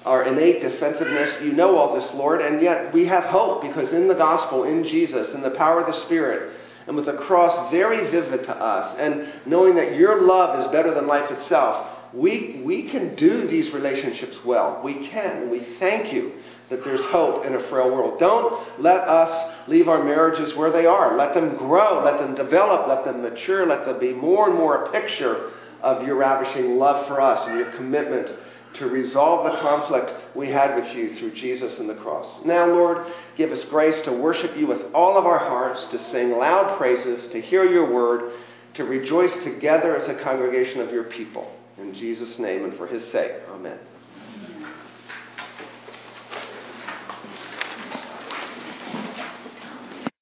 our 0.05 0.25
innate 0.25 0.63
defensiveness. 0.63 1.43
You 1.43 1.53
know 1.53 1.77
all 1.77 1.95
this, 1.95 2.15
Lord, 2.15 2.41
and 2.41 2.63
yet 2.63 2.93
we 2.93 3.07
have 3.07 3.25
hope 3.25 3.63
because 3.63 3.93
in 3.93 4.07
the 4.07 4.15
gospel, 4.15 4.65
in 4.65 4.85
Jesus, 4.85 5.35
in 5.35 5.43
the 5.43 5.51
power 5.51 5.81
of 5.81 5.87
the 5.87 6.01
Spirit, 6.05 6.53
and 6.87 6.95
with 6.95 7.07
the 7.07 7.15
cross 7.15 7.71
very 7.71 8.11
vivid 8.11 8.45
to 8.45 8.55
us, 8.55 8.97
and 8.99 9.33
knowing 9.47 9.75
that 9.77 9.97
your 9.97 10.23
love 10.23 10.61
is 10.61 10.67
better 10.69 10.95
than 10.95 11.07
life 11.07 11.31
itself, 11.31 11.89
we, 12.13 12.63
we 12.65 12.89
can 12.91 13.17
do 13.17 13.49
these 13.49 13.73
relationships 13.73 14.39
well. 14.45 14.81
We 14.85 15.09
can. 15.09 15.51
We 15.51 15.61
thank 15.81 16.13
you 16.13 16.33
that 16.71 16.85
there's 16.85 17.05
hope 17.05 17.45
in 17.45 17.55
a 17.55 17.69
frail 17.69 17.91
world. 17.91 18.19
Don't 18.19 18.81
let 18.81 19.01
us 19.01 19.69
leave 19.69 19.89
our 19.89 20.03
marriages 20.03 20.55
where 20.55 20.73
they 20.73 20.87
are. 20.87 21.17
Let 21.17 21.35
them 21.35 21.57
grow, 21.57 22.03
let 22.05 22.19
them 22.19 22.35
develop, 22.35 22.89
let 22.89 23.05
them 23.05 23.23
mature, 23.23 23.67
let 23.67 23.85
them 23.85 23.99
be 23.99 24.13
more 24.13 24.49
and 24.49 24.59
more 24.59 24.85
a 24.85 24.93
picture 24.93 25.51
of 25.83 26.07
your 26.07 26.17
ravishing 26.17 26.79
love 26.79 27.07
for 27.07 27.21
us 27.21 27.47
and 27.47 27.59
your 27.59 27.71
commitment 27.73 28.31
to 28.75 28.87
resolve 28.87 29.45
the 29.45 29.59
conflict 29.61 30.11
we 30.35 30.49
had 30.49 30.75
with 30.75 30.95
you 30.97 31.15
through 31.15 31.33
Jesus 31.33 31.79
and 31.79 31.89
the 31.89 31.95
cross. 31.95 32.45
Now, 32.45 32.67
Lord, 32.67 33.07
give 33.37 33.53
us 33.53 33.63
grace 33.65 34.03
to 34.05 34.13
worship 34.13 34.57
you 34.57 34.67
with 34.67 34.83
all 34.93 35.17
of 35.17 35.27
our 35.27 35.39
hearts, 35.39 35.85
to 35.87 36.03
sing 36.11 36.33
loud 36.33 36.77
praises, 36.77 37.31
to 37.31 37.41
hear 37.41 37.65
your 37.65 37.93
word, 37.93 38.33
to 38.75 38.85
rejoice 38.85 39.37
together 39.45 39.97
as 39.97 40.09
a 40.09 40.21
congregation 40.23 40.81
of 40.81 40.91
your 40.91 41.05
people. 41.05 41.55
In 41.79 41.95
Jesus' 41.95 42.39
name 42.39 42.65
and 42.65 42.75
for 42.77 42.87
his 42.87 43.05
sake. 43.13 43.33
Amen. 43.51 43.79